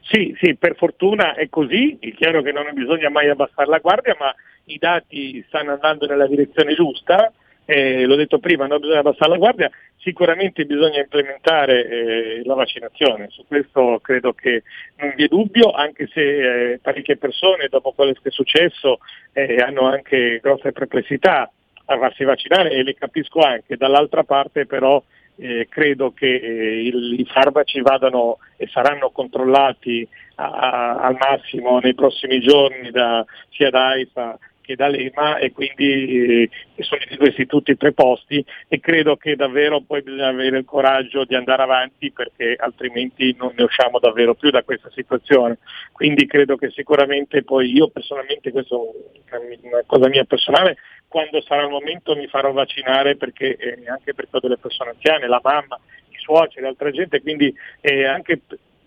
[0.08, 4.16] Sì, sì, per fortuna è così, è chiaro che non bisogna mai abbassare la guardia,
[4.20, 4.34] ma
[4.66, 7.34] i dati stanno andando nella direzione giusta,
[7.66, 13.30] eh, l'ho detto prima, non bisogna abbassare la guardia, sicuramente bisogna implementare eh, la vaccinazione,
[13.30, 14.62] su questo credo che
[14.98, 19.00] non vi è dubbio, anche se eh, parecchie persone dopo quello che è successo
[19.34, 21.52] eh, hanno anche grosse perplessità
[21.86, 25.02] a farsi vaccinare e le capisco anche, dall'altra parte però
[25.38, 31.80] eh, credo che eh, il- i farmaci vadano e saranno controllati a- a- al massimo
[31.80, 37.16] nei prossimi giorni da, sia da AIFA che da Lema e quindi eh, sono i
[37.16, 42.12] due istituti preposti e credo che davvero poi bisogna avere il coraggio di andare avanti
[42.12, 45.60] perché altrimenti non ne usciamo davvero più da questa situazione.
[45.92, 48.94] Quindi credo che sicuramente poi io personalmente, questo
[49.30, 54.14] è una cosa mia personale, quando sarà il momento mi farò vaccinare perché eh, anche
[54.14, 58.42] perché ho delle persone anziane, la mamma, i suoceri, altra gente, quindi eh, anche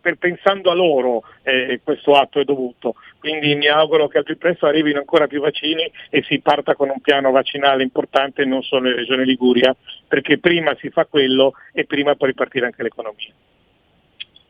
[0.09, 2.95] per, pensando a loro eh, questo atto è dovuto.
[3.19, 6.89] Quindi mi auguro che al più presto arrivino ancora più vaccini e si parta con
[6.89, 9.75] un piano vaccinale importante non solo in Regione Liguria,
[10.07, 13.33] perché prima si fa quello e prima può ripartire anche l'economia.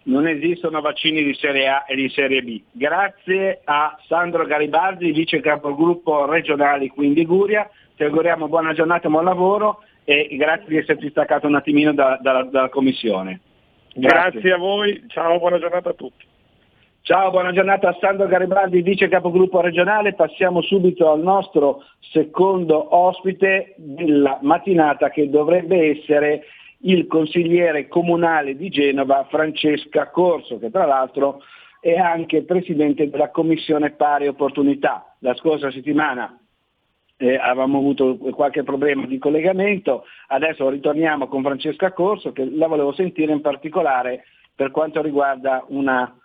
[0.04, 2.62] Non esistono vaccini di serie A e di serie B.
[2.70, 7.68] Grazie a Sandro Garibaldi, vice capogruppo regionale qui in Liguria.
[7.94, 12.18] Ti auguriamo buona giornata e buon lavoro e grazie di esserti staccato un attimino da-
[12.22, 13.40] dalla, dalla commissione.
[13.94, 14.52] Grazie.
[14.52, 16.26] a voi, ciao, buona giornata a tutti.
[17.02, 20.14] Ciao, buona giornata a Sandro Garibaldi, vice capogruppo regionale.
[20.14, 26.44] Passiamo subito al nostro secondo ospite della mattinata che dovrebbe essere
[26.82, 31.40] il consigliere comunale di Genova Francesca Corso, che tra l'altro
[31.80, 35.16] è anche presidente della commissione pari opportunità.
[35.20, 36.38] La scorsa settimana
[37.18, 42.92] eh, avevamo avuto qualche problema di collegamento, adesso ritorniamo con Francesca Corso che la volevo
[42.92, 46.16] sentire in particolare per quanto riguarda una,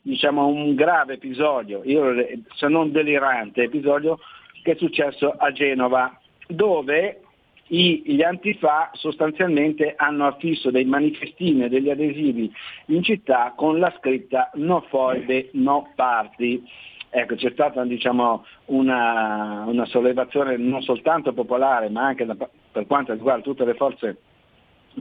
[0.00, 2.14] diciamo, un grave episodio, io,
[2.54, 4.18] se non delirante episodio
[4.62, 6.18] che è successo a Genova,
[6.48, 7.20] dove
[7.68, 12.52] i, gli antifa sostanzialmente hanno affisso dei manifestini e degli adesivi
[12.86, 16.62] in città con la scritta no foibe, no party.
[17.18, 22.36] Ecco, c'è stata diciamo, una, una, sollevazione non soltanto popolare, ma anche da,
[22.70, 24.18] per quanto riguarda tutte le forze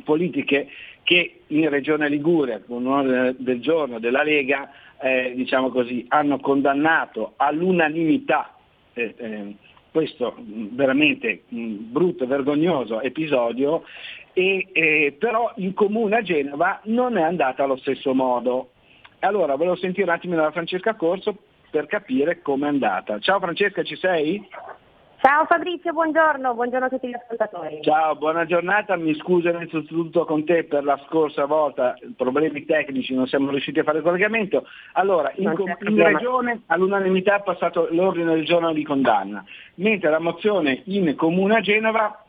[0.02, 0.70] politiche
[1.04, 7.34] che in Regione Liguria, con l'ordine del giorno della Lega, eh, diciamo così, hanno condannato
[7.36, 8.56] all'unanimità
[8.94, 9.56] eh, eh,
[9.92, 13.84] questo veramente brutto e vergognoso episodio,
[14.32, 18.70] e, però in comune a Genova non è andata allo stesso modo.
[19.20, 21.36] Allora volevo sentire un attimo da Francesca Corso
[21.76, 23.20] per capire com'è andata.
[23.20, 24.48] Ciao Francesca, ci sei?
[25.20, 27.80] Ciao Fabrizio, buongiorno, buongiorno a tutti gli ascoltatori.
[27.82, 33.28] Ciao, buona giornata, mi scuso innanzitutto con te per la scorsa volta, problemi tecnici, non
[33.28, 34.66] siamo riusciti a fare il collegamento.
[34.94, 39.44] Allora, in, in regione all'unanimità è passato l'ordine del giorno di condanna,
[39.76, 42.24] mentre la mozione in comune a Genova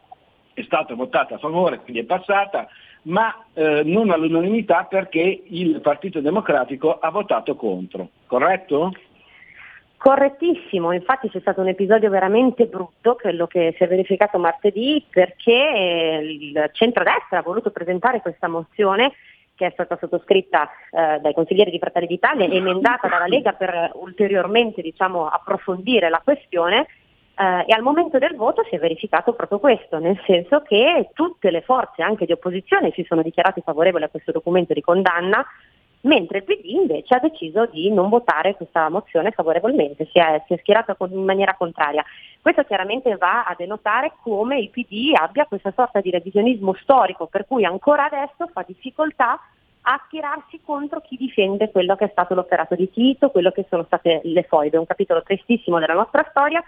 [0.55, 2.67] è stata votata a favore, quindi è passata,
[3.03, 8.91] ma eh, non all'unanimità perché il Partito Democratico ha votato contro, corretto?
[10.07, 16.21] Correttissimo, infatti c'è stato un episodio veramente brutto, quello che si è verificato martedì, perché
[16.23, 19.15] il centrodestra ha voluto presentare questa mozione
[19.57, 24.81] che è stata sottoscritta eh, dai consiglieri di Fratelli d'Italia, emendata dalla Lega per ulteriormente
[24.81, 26.87] diciamo, approfondire la questione
[27.37, 31.51] eh, e al momento del voto si è verificato proprio questo, nel senso che tutte
[31.51, 35.45] le forze anche di opposizione si sono dichiarate favorevoli a questo documento di condanna,
[36.07, 40.55] mentre il PD invece ha deciso di non votare questa mozione favorevolmente, si è, si
[40.55, 42.05] è schierato in maniera contraria.
[42.41, 47.47] Questo chiaramente va a denotare come il PD abbia questa sorta di revisionismo storico, per
[47.47, 49.39] cui ancora adesso fa difficoltà
[49.89, 53.85] a schierarsi contro chi difende quello che è stato l'operato di Tito, quello che sono
[53.85, 56.63] state le foibe, un capitolo tristissimo della nostra storia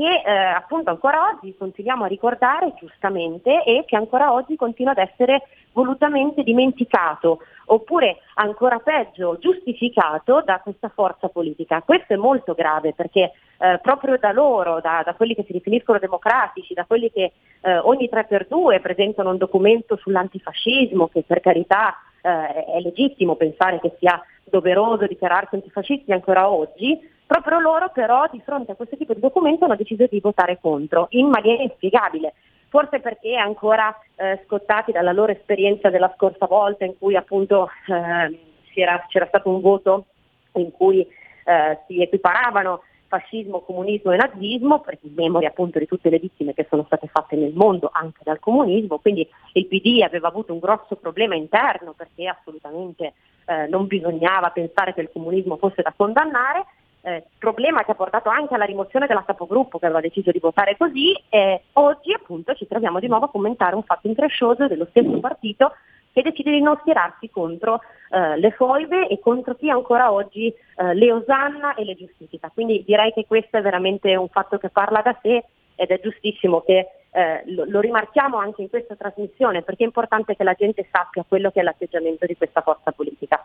[0.00, 4.98] che eh, appunto ancora oggi continuiamo a ricordare giustamente e che ancora oggi continua ad
[4.98, 5.42] essere
[5.72, 11.82] volutamente dimenticato oppure ancora peggio giustificato da questa forza politica.
[11.82, 15.98] Questo è molto grave perché eh, proprio da loro, da, da, quelli che si definiscono
[15.98, 21.40] democratici, da quelli che eh, ogni tre per due presentano un documento sull'antifascismo che per
[21.40, 26.98] carità eh, è legittimo pensare che sia doveroso dichiararsi antifascisti ancora oggi,
[27.30, 31.06] proprio loro però di fronte a questo tipo di documento hanno deciso di votare contro
[31.10, 32.34] in maniera inspiegabile.
[32.68, 38.36] Forse perché ancora eh, scottati dalla loro esperienza della scorsa volta in cui appunto eh,
[38.72, 40.06] c'era, c'era, stato un voto
[40.54, 46.18] in cui eh, si equiparavano fascismo, comunismo e nazismo, per memoria appunto di tutte le
[46.18, 50.52] vittime che sono state fatte nel mondo anche dal comunismo, quindi il PD aveva avuto
[50.52, 53.14] un grosso problema interno perché assolutamente
[53.46, 56.66] eh, non bisognava pensare che il comunismo fosse da condannare
[57.02, 60.76] eh, problema che ha portato anche alla rimozione della capogruppo che aveva deciso di votare
[60.76, 65.18] così e oggi appunto ci troviamo di nuovo a commentare un fatto increscioso dello stesso
[65.20, 65.72] partito
[66.12, 67.80] che decide di non schierarsi contro
[68.10, 72.50] eh, le foibe e contro chi ancora oggi eh, le osanna e le giustifica.
[72.52, 75.44] Quindi direi che questo è veramente un fatto che parla da sé
[75.76, 80.36] ed è giustissimo che eh, lo, lo, rimarchiamo anche in questa trasmissione perché è importante
[80.36, 83.44] che la gente sappia quello che è l'atteggiamento di questa forza politica.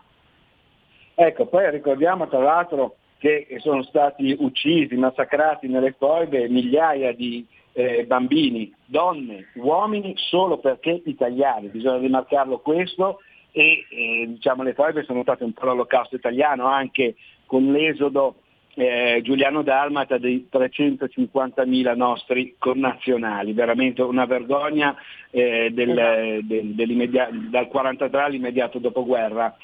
[1.14, 8.04] Ecco, poi ricordiamo tra l'altro che sono stati uccisi, massacrati nelle foibe migliaia di eh,
[8.06, 13.20] bambini, donne, uomini solo perché italiani, bisogna rimarcarlo questo
[13.52, 18.36] e eh, diciamo, le foibe sono state un po' l'olocausto italiano anche con l'esodo
[18.78, 24.94] eh, Giuliano Dalmata dei 350.000 nostri connazionali, veramente una vergogna
[25.30, 26.74] eh, del, esatto.
[26.74, 29.56] del, dal 43 all'immediato dopoguerra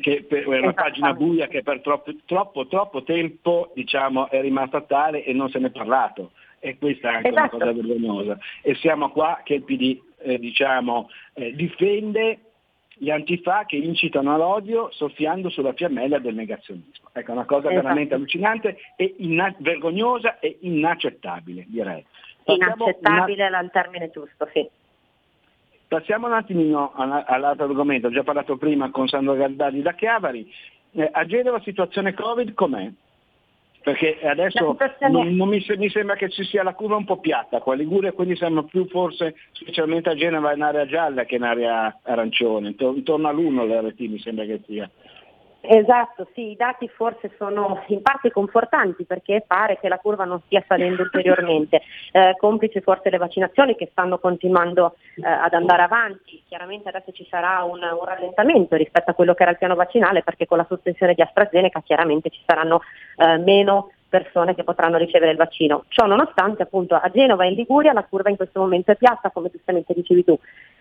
[0.00, 4.82] che per, è una pagina buia che per troppo, troppo, troppo tempo diciamo, è rimasta
[4.82, 6.32] tale e non se ne è parlato.
[6.58, 7.56] E questa è anche esatto.
[7.56, 8.38] una cosa vergognosa.
[8.62, 12.40] E siamo qua che il PD eh, diciamo, eh, difende
[12.98, 17.10] gli antifa che incitano all'odio soffiando sulla fiammella del negazionismo.
[17.12, 17.82] Ecco, una cosa esatto.
[17.82, 22.04] veramente allucinante e inna- vergognosa e inaccettabile, direi.
[22.44, 23.60] Inaccettabile una...
[23.60, 24.66] è il termine giusto, sì.
[25.88, 30.52] Passiamo un attimino all'altro argomento, ho già parlato prima con Sandro Galdari da Chiavari.
[30.92, 32.90] Eh, a Genova situazione Covid com'è?
[33.82, 35.12] Perché adesso situazione...
[35.12, 37.76] non, non mi, mi, sembra che ci sia la curva un po' piatta qua a
[37.76, 42.74] Liguria, quindi siamo più forse, specialmente a Genova, in area gialla che in area arancione,
[42.76, 44.90] intorno all'uno l'RT mi sembra che sia.
[45.68, 50.40] Esatto, sì, i dati forse sono in parte confortanti perché pare che la curva non
[50.46, 51.82] stia salendo ulteriormente,
[52.12, 57.26] eh, complice forse le vaccinazioni che stanno continuando eh, ad andare avanti, chiaramente adesso ci
[57.28, 60.66] sarà un, un, rallentamento rispetto a quello che era il piano vaccinale perché con la
[60.68, 62.82] sospensione di AstraZeneca chiaramente ci saranno
[63.16, 65.84] eh, meno persone che potranno ricevere il vaccino.
[65.88, 69.30] Ciò nonostante appunto a Genova e in Liguria la curva in questo momento è piatta,
[69.30, 70.38] come giustamente dicevi tu.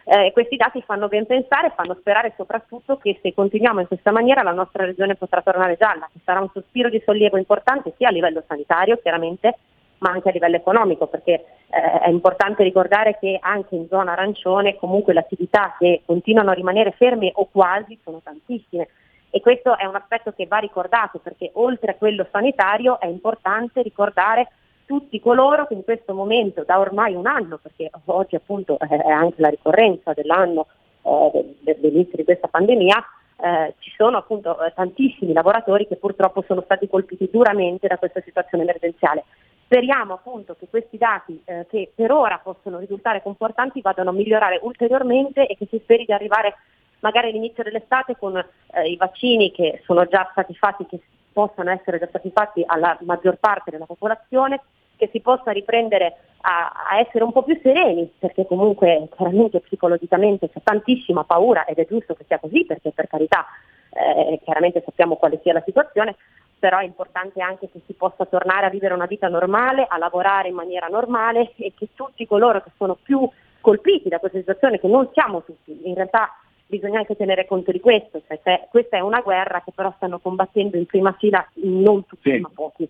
[0.07, 4.43] Eh, questi dati fanno ben pensare fanno sperare soprattutto che se continuiamo in questa maniera
[4.43, 8.11] la nostra regione potrà tornare gialla, che sarà un sospiro di sollievo importante sia a
[8.11, 9.57] livello sanitario chiaramente,
[9.99, 14.75] ma anche a livello economico, perché eh, è importante ricordare che anche in zona arancione
[14.75, 18.87] comunque le attività che continuano a rimanere ferme o quasi sono tantissime
[19.29, 23.81] e questo è un aspetto che va ricordato perché oltre a quello sanitario è importante
[23.81, 24.49] ricordare
[24.85, 29.41] tutti coloro che in questo momento, da ormai un anno, perché oggi appunto è anche
[29.41, 30.67] la ricorrenza dell'anno
[31.01, 33.03] eh, dell'inizio di questa pandemia,
[33.37, 38.21] eh, ci sono appunto eh, tantissimi lavoratori che purtroppo sono stati colpiti duramente da questa
[38.21, 39.25] situazione emergenziale.
[39.65, 44.59] Speriamo appunto che questi dati eh, che per ora possono risultare confortanti vadano a migliorare
[44.61, 46.55] ulteriormente e che si speri di arrivare
[47.05, 50.99] magari all'inizio dell'estate con eh, i vaccini che sono già stati fatti, che
[51.31, 54.61] possano essere già stati fatti alla maggior parte della popolazione,
[54.97, 60.49] che si possa riprendere a, a, essere un po' più sereni, perché comunque chiaramente psicologicamente
[60.49, 63.45] c'è tantissima paura ed è giusto che sia così, perché per carità
[63.91, 66.15] eh, chiaramente sappiamo quale sia la situazione,
[66.57, 70.47] però è importante anche che si possa tornare a vivere una vita normale, a lavorare
[70.47, 73.29] in maniera normale e che tutti coloro che sono più
[73.61, 76.31] colpiti da questa situazione, che non siamo tutti, in realtà
[76.67, 80.77] bisogna anche tenere conto di questo, cioè, questa è una guerra che però stanno combattendo
[80.77, 82.39] in prima fila non tutti sì.
[82.39, 82.87] ma pochi.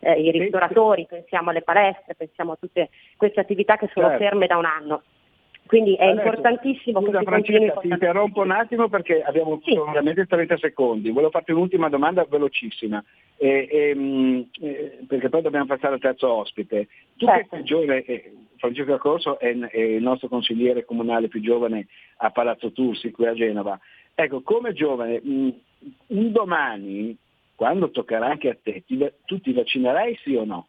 [0.00, 4.24] Eh, I ristoratori, pensiamo alle palestre, pensiamo a tutte queste attività che sono certo.
[4.24, 5.02] ferme da un anno.
[5.68, 9.76] Quindi è Adesso, importantissimo scusa, che Francesca, ti interrompo un attimo perché abbiamo sì.
[9.76, 11.10] veramente 30 secondi.
[11.10, 13.04] Volevo farti un'ultima domanda velocissima,
[13.36, 16.88] e, e, mm, e, perché poi dobbiamo passare al terzo ospite.
[17.16, 17.42] Tu certo.
[17.42, 21.86] che sei giovane, eh, Francesco Corso è, è, il nostro consigliere comunale più giovane
[22.16, 23.78] a Palazzo Tursi qui a Genova.
[24.14, 25.48] Ecco, come giovane, mh, mm,
[26.06, 27.16] un domani,
[27.54, 30.66] quando toccherà anche a te, ti, tu ti vaccinerai sì o no?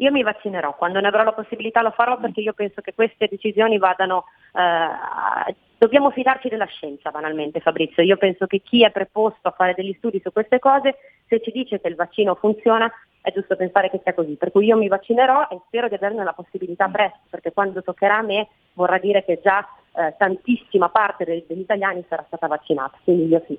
[0.00, 3.28] Io mi vaccinerò, quando ne avrò la possibilità lo farò perché io penso che queste
[3.28, 4.24] decisioni vadano,
[4.54, 9.74] eh, dobbiamo fidarci della scienza banalmente Fabrizio, io penso che chi è preposto a fare
[9.74, 10.96] degli studi su queste cose,
[11.28, 12.90] se ci dice che il vaccino funziona,
[13.20, 16.24] è giusto pensare che sia così, per cui io mi vaccinerò e spero di averne
[16.24, 21.26] la possibilità presto, perché quando toccherà a me vorrà dire che già eh, tantissima parte
[21.26, 23.58] degli italiani sarà stata vaccinata, quindi io sì.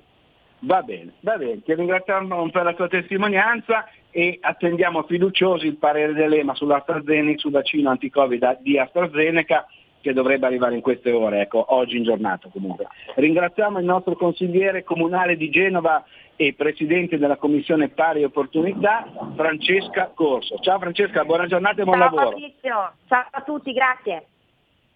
[0.64, 6.12] Va bene, va bene, ti ringraziamo per la tua testimonianza e attendiamo fiduciosi il parere
[6.12, 9.66] dell'EMA sull'AstraZeneca, sul vaccino anti-Covid di AstraZeneca
[10.00, 12.86] che dovrebbe arrivare in queste ore, ecco, oggi in giornata comunque.
[13.16, 16.04] Ringraziamo il nostro consigliere comunale di Genova
[16.36, 20.58] e presidente della Commissione Pari Opportunità, Francesca Corso.
[20.60, 22.30] Ciao Francesca, buona giornata e buon ciao, lavoro.
[22.30, 24.26] Fabrizio, ciao a tutti, grazie.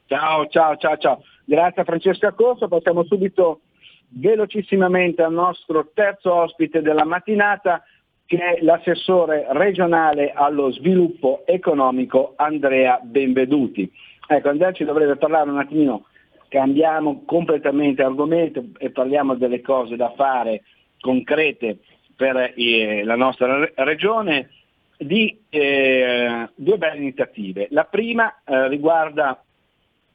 [0.06, 1.22] Ciao, ciao, ciao, ciao.
[1.44, 3.62] Grazie a Francesca Corso, passiamo subito
[4.18, 7.82] velocissimamente al nostro terzo ospite della mattinata
[8.24, 13.90] che è l'assessore regionale allo sviluppo economico Andrea Benveduti.
[14.26, 16.06] Ecco, Andrea ci dovrebbe parlare un attimino,
[16.48, 20.62] cambiamo completamente argomento e parliamo delle cose da fare
[20.98, 21.78] concrete
[22.16, 24.50] per eh, la nostra regione
[24.98, 27.68] di eh, due belle iniziative.
[27.70, 29.40] La prima eh, riguarda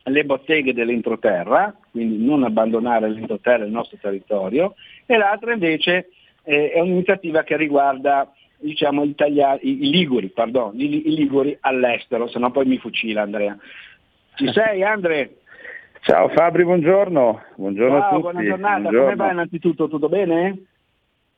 [0.04, 6.10] le botteghe dell'entroterra, quindi non abbandonare l'entroterra il nostro territorio, e l'altra invece
[6.44, 12.40] eh, è un'iniziativa che riguarda diciamo, Italia, i, liguri, pardon, i, i, liguri all'estero, se
[12.40, 13.58] no poi mi fucila Andrea.
[14.36, 15.28] Ci sei Andrea?
[16.02, 17.44] Ciao Fabri, buongiorno.
[17.56, 18.22] Buongiorno Ciao, a tutti.
[18.22, 19.04] buona giornata, buongiorno.
[19.04, 19.88] come va innanzitutto?
[19.88, 20.66] Tutto bene?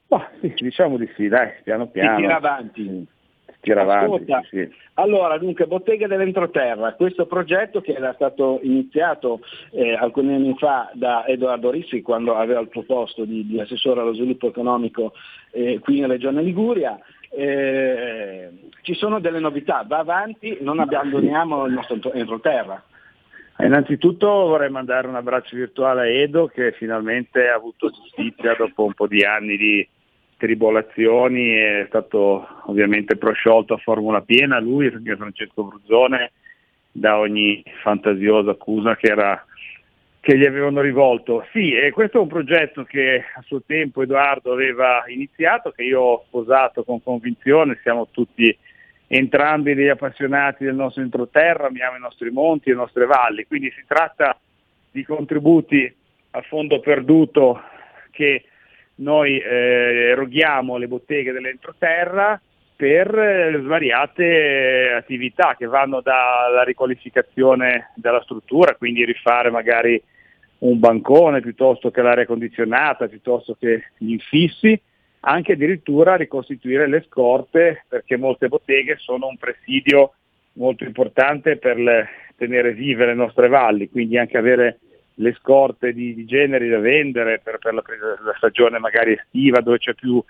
[0.08, 2.18] Oh, sì, diciamo di sì, dai, piano piano.
[2.18, 3.08] Si tira avanti
[3.64, 4.26] tira avanti.
[4.50, 4.70] Sì.
[4.96, 9.40] Allora, dunque, Bottega dell'Entroterra, questo progetto che era stato iniziato
[9.72, 14.02] eh, alcuni anni fa da Edoardo Rissi quando aveva il suo posto di, di assessore
[14.02, 15.14] allo sviluppo economico
[15.52, 17.00] eh, qui in Regione Liguria,
[17.30, 18.50] eh,
[18.82, 22.84] ci sono delle novità, va avanti, non abbandoniamo il nostro entroterra.
[23.60, 28.94] Innanzitutto vorrei mandare un abbraccio virtuale a Edo che finalmente ha avuto giustizia dopo un
[28.94, 29.88] po' di anni di
[30.44, 36.34] tribolazioni, è stato ovviamente prosciolto a formula piena lui anche Francesco Bruzzone
[36.92, 39.42] da ogni fantasiosa accusa che, era,
[40.20, 41.48] che gli avevano rivolto.
[41.54, 46.02] Sì, e questo è un progetto che a suo tempo Edoardo aveva iniziato, che io
[46.02, 48.54] ho sposato con convinzione, siamo tutti
[49.08, 53.72] entrambi degli appassionati del nostro entroterra, amiamo i nostri monti e le nostre valli, quindi
[53.72, 54.38] si tratta
[54.92, 55.96] di contributi
[56.32, 57.62] a fondo perduto
[58.12, 58.44] che
[58.96, 62.40] noi eh, eroghiamo le botteghe dell'entroterra
[62.76, 70.02] per eh, svariate attività che vanno dalla riqualificazione della struttura, quindi rifare magari
[70.60, 74.80] un bancone piuttosto che l'aria condizionata, piuttosto che gli infissi,
[75.22, 80.14] anche addirittura ricostituire le scorte perché molte botteghe sono un presidio
[80.54, 84.80] molto importante per le, tenere vive le nostre valli, quindi anche avere
[85.16, 87.84] le scorte di, di generi da vendere per, per la,
[88.24, 90.24] la, stagione magari estiva dove c'è più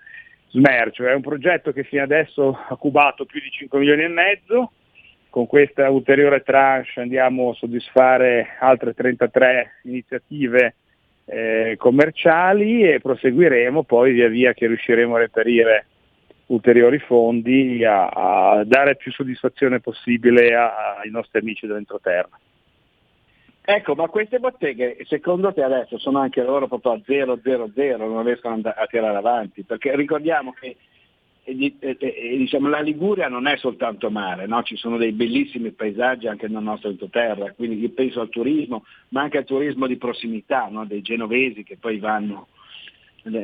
[0.50, 1.08] smercio.
[1.08, 4.72] È un progetto che fino adesso ha cubato più di 5 milioni e mezzo,
[5.30, 10.76] con questa ulteriore tranche andiamo a soddisfare altre 33 iniziative
[11.26, 15.86] eh, commerciali e proseguiremo poi via via che riusciremo a reperire
[16.48, 22.30] ulteriori fondi a, a dare più soddisfazione possibile a, ai nostri amici dell'entroterra.
[23.66, 27.38] Ecco, ma queste botteghe secondo te adesso sono anche loro proprio a 000,
[27.98, 29.64] non riescono a tirare avanti?
[29.64, 30.76] Perché ricordiamo che
[31.46, 34.64] e, e, e, diciamo, la Liguria non è soltanto mare, no?
[34.64, 39.22] ci sono dei bellissimi paesaggi anche nel nostro entroterra, quindi io penso al turismo, ma
[39.22, 40.86] anche al turismo di prossimità, no?
[40.86, 42.48] dei genovesi che poi vanno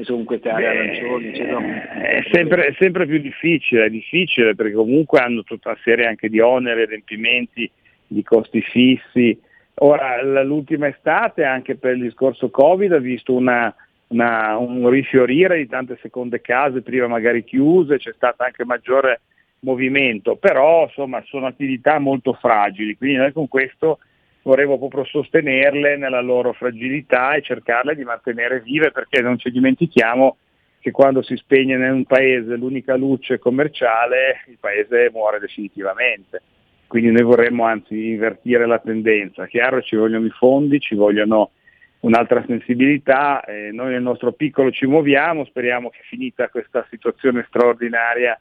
[0.03, 1.31] su queste aree arancioni.
[1.31, 6.29] È sempre, è sempre, più difficile, è difficile perché comunque hanno tutta una serie anche
[6.29, 7.69] di oneri, adempimenti,
[8.07, 9.37] di costi fissi.
[9.81, 13.73] Ora, l'ultima estate, anche per il discorso Covid, ha visto una,
[14.07, 19.21] una, un rifiorire di tante seconde case, prima magari chiuse, c'è stato anche maggiore
[19.59, 23.99] movimento, però insomma sono attività molto fragili, quindi noi con questo
[24.41, 30.37] vorremmo proprio sostenerle nella loro fragilità e cercarle di mantenere vive perché non ci dimentichiamo
[30.79, 36.41] che quando si spegne in un paese l'unica luce commerciale il paese muore definitivamente.
[36.89, 39.45] Quindi noi vorremmo anzi invertire la tendenza.
[39.45, 41.51] Chiaro ci vogliono i fondi, ci vogliono
[41.99, 48.35] un'altra sensibilità, eh, noi nel nostro piccolo ci muoviamo, speriamo che finita questa situazione straordinaria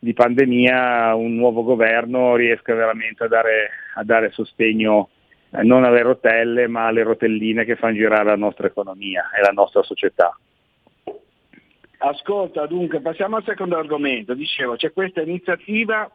[0.00, 5.10] di pandemia un nuovo governo riesca veramente a dare, a dare sostegno
[5.50, 9.52] eh, non alle rotelle ma alle rotelline che fanno girare la nostra economia e la
[9.52, 10.36] nostra società.
[11.98, 14.34] Ascolta, dunque, passiamo al secondo argomento.
[14.34, 16.10] Dicevo, c'è questa iniziativa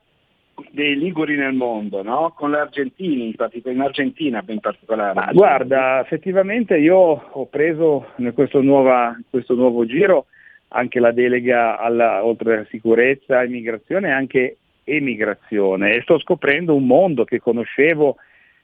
[0.71, 2.33] dei Liguri nel mondo, no?
[2.35, 5.13] con l'Argentina, in, partic- in Argentina in particolare.
[5.13, 10.27] Ma guarda, effettivamente io ho preso in questo, nuova, questo nuovo giro
[10.69, 17.23] anche la delega alla, oltre a sicurezza, immigrazione anche emigrazione e sto scoprendo un mondo
[17.23, 18.17] che conoscevo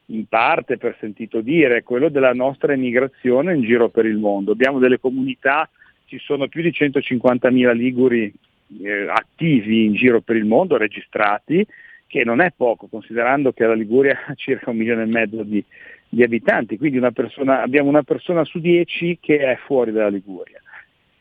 [0.07, 4.53] in parte per sentito dire, quello della nostra emigrazione in giro per il mondo.
[4.53, 5.69] Abbiamo delle comunità,
[6.05, 8.33] ci sono più di 150.000 liguri
[8.81, 11.65] eh, attivi in giro per il mondo, registrati,
[12.07, 15.63] che non è poco, considerando che la Liguria ha circa un milione e mezzo di,
[16.09, 20.61] di abitanti, quindi una persona, abbiamo una persona su dieci che è fuori dalla Liguria.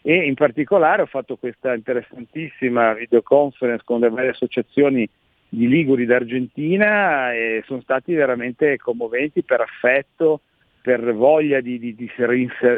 [0.03, 5.09] E in particolare ho fatto questa interessantissima videoconference con le varie associazioni
[5.49, 10.43] di Liguri d'Argentina e sono stati veramente commoventi per affetto,
[10.81, 12.09] per voglia di, di, di,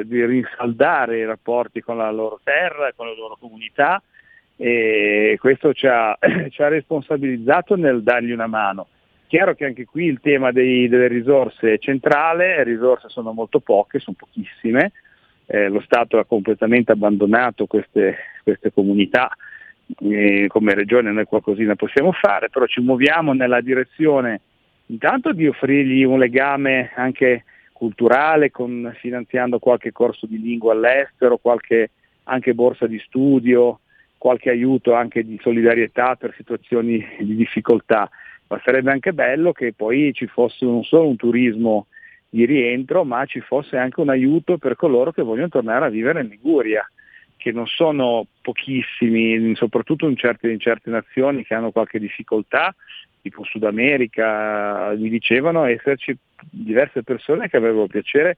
[0.04, 4.02] di rinsaldare i rapporti con la loro terra, con la loro comunità
[4.60, 6.18] e questo ci ha,
[6.50, 8.88] ci ha responsabilizzato nel dargli una mano.
[9.28, 13.60] Chiaro che anche qui il tema dei, delle risorse è centrale, le risorse sono molto
[13.60, 14.92] poche, sono pochissime,
[15.46, 19.30] eh, lo Stato ha completamente abbandonato queste, queste comunità,
[20.00, 24.40] eh, come regione noi qualcosina possiamo fare, però ci muoviamo nella direzione
[24.86, 31.90] intanto di offrirgli un legame anche culturale, con, finanziando qualche corso di lingua all'estero, qualche
[32.24, 33.80] anche borsa di studio,
[34.18, 38.10] qualche aiuto anche di solidarietà per situazioni di difficoltà,
[38.48, 41.86] ma sarebbe anche bello che poi ci fosse non solo un turismo
[42.28, 46.20] di rientro, ma ci fosse anche un aiuto per coloro che vogliono tornare a vivere
[46.20, 46.86] in Liguria,
[47.36, 52.74] che non sono pochissimi, soprattutto in certe, in certe nazioni che hanno qualche difficoltà,
[53.22, 56.16] tipo Sud America, mi dicevano esserci
[56.50, 58.36] diverse persone che avevano piacere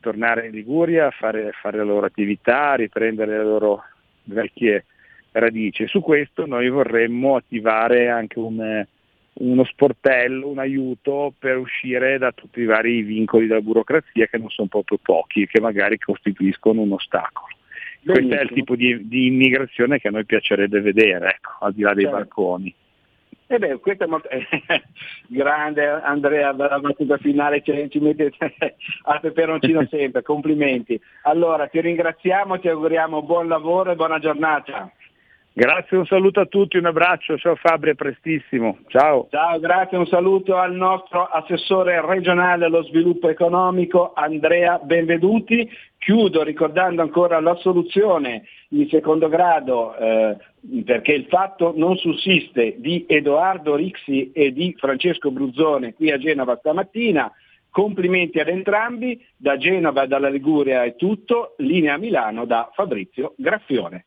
[0.00, 3.84] tornare in Liguria, fare, fare la loro attività, riprendere le loro
[4.24, 4.84] vecchie
[5.32, 5.86] radici.
[5.86, 8.84] Su questo noi vorremmo attivare anche un,
[9.34, 14.50] uno sportello, un aiuto per uscire da tutti i vari vincoli della burocrazia che non
[14.50, 17.56] sono proprio pochi e che magari costituiscono un ostacolo.
[18.00, 18.28] Benissimo.
[18.28, 21.82] Questo è il tipo di, di, immigrazione che a noi piacerebbe vedere, ecco, al di
[21.82, 22.18] là dei certo.
[22.18, 22.74] barconi.
[23.46, 24.28] Eh beh, questo è molto
[25.28, 28.32] grande Andrea, la battuta finale ci, ci mette
[29.04, 31.00] al peperoncino sempre, complimenti.
[31.22, 34.90] Allora ti ringraziamo, ti auguriamo buon lavoro e buona giornata.
[35.54, 38.78] Grazie, un saluto a tutti, un abbraccio, ciao Fabri, a prestissimo.
[38.86, 39.28] Ciao.
[39.30, 45.68] Ciao, grazie, un saluto al nostro assessore regionale allo sviluppo economico Andrea Benveduti.
[45.98, 50.36] Chiudo ricordando ancora la soluzione in secondo grado eh,
[50.86, 56.56] perché il fatto non sussiste di Edoardo Rixi e di Francesco Bruzzone qui a Genova
[56.56, 57.30] stamattina.
[57.68, 64.06] Complimenti ad entrambi, da Genova e dalla Liguria è tutto, linea Milano da Fabrizio Graffione.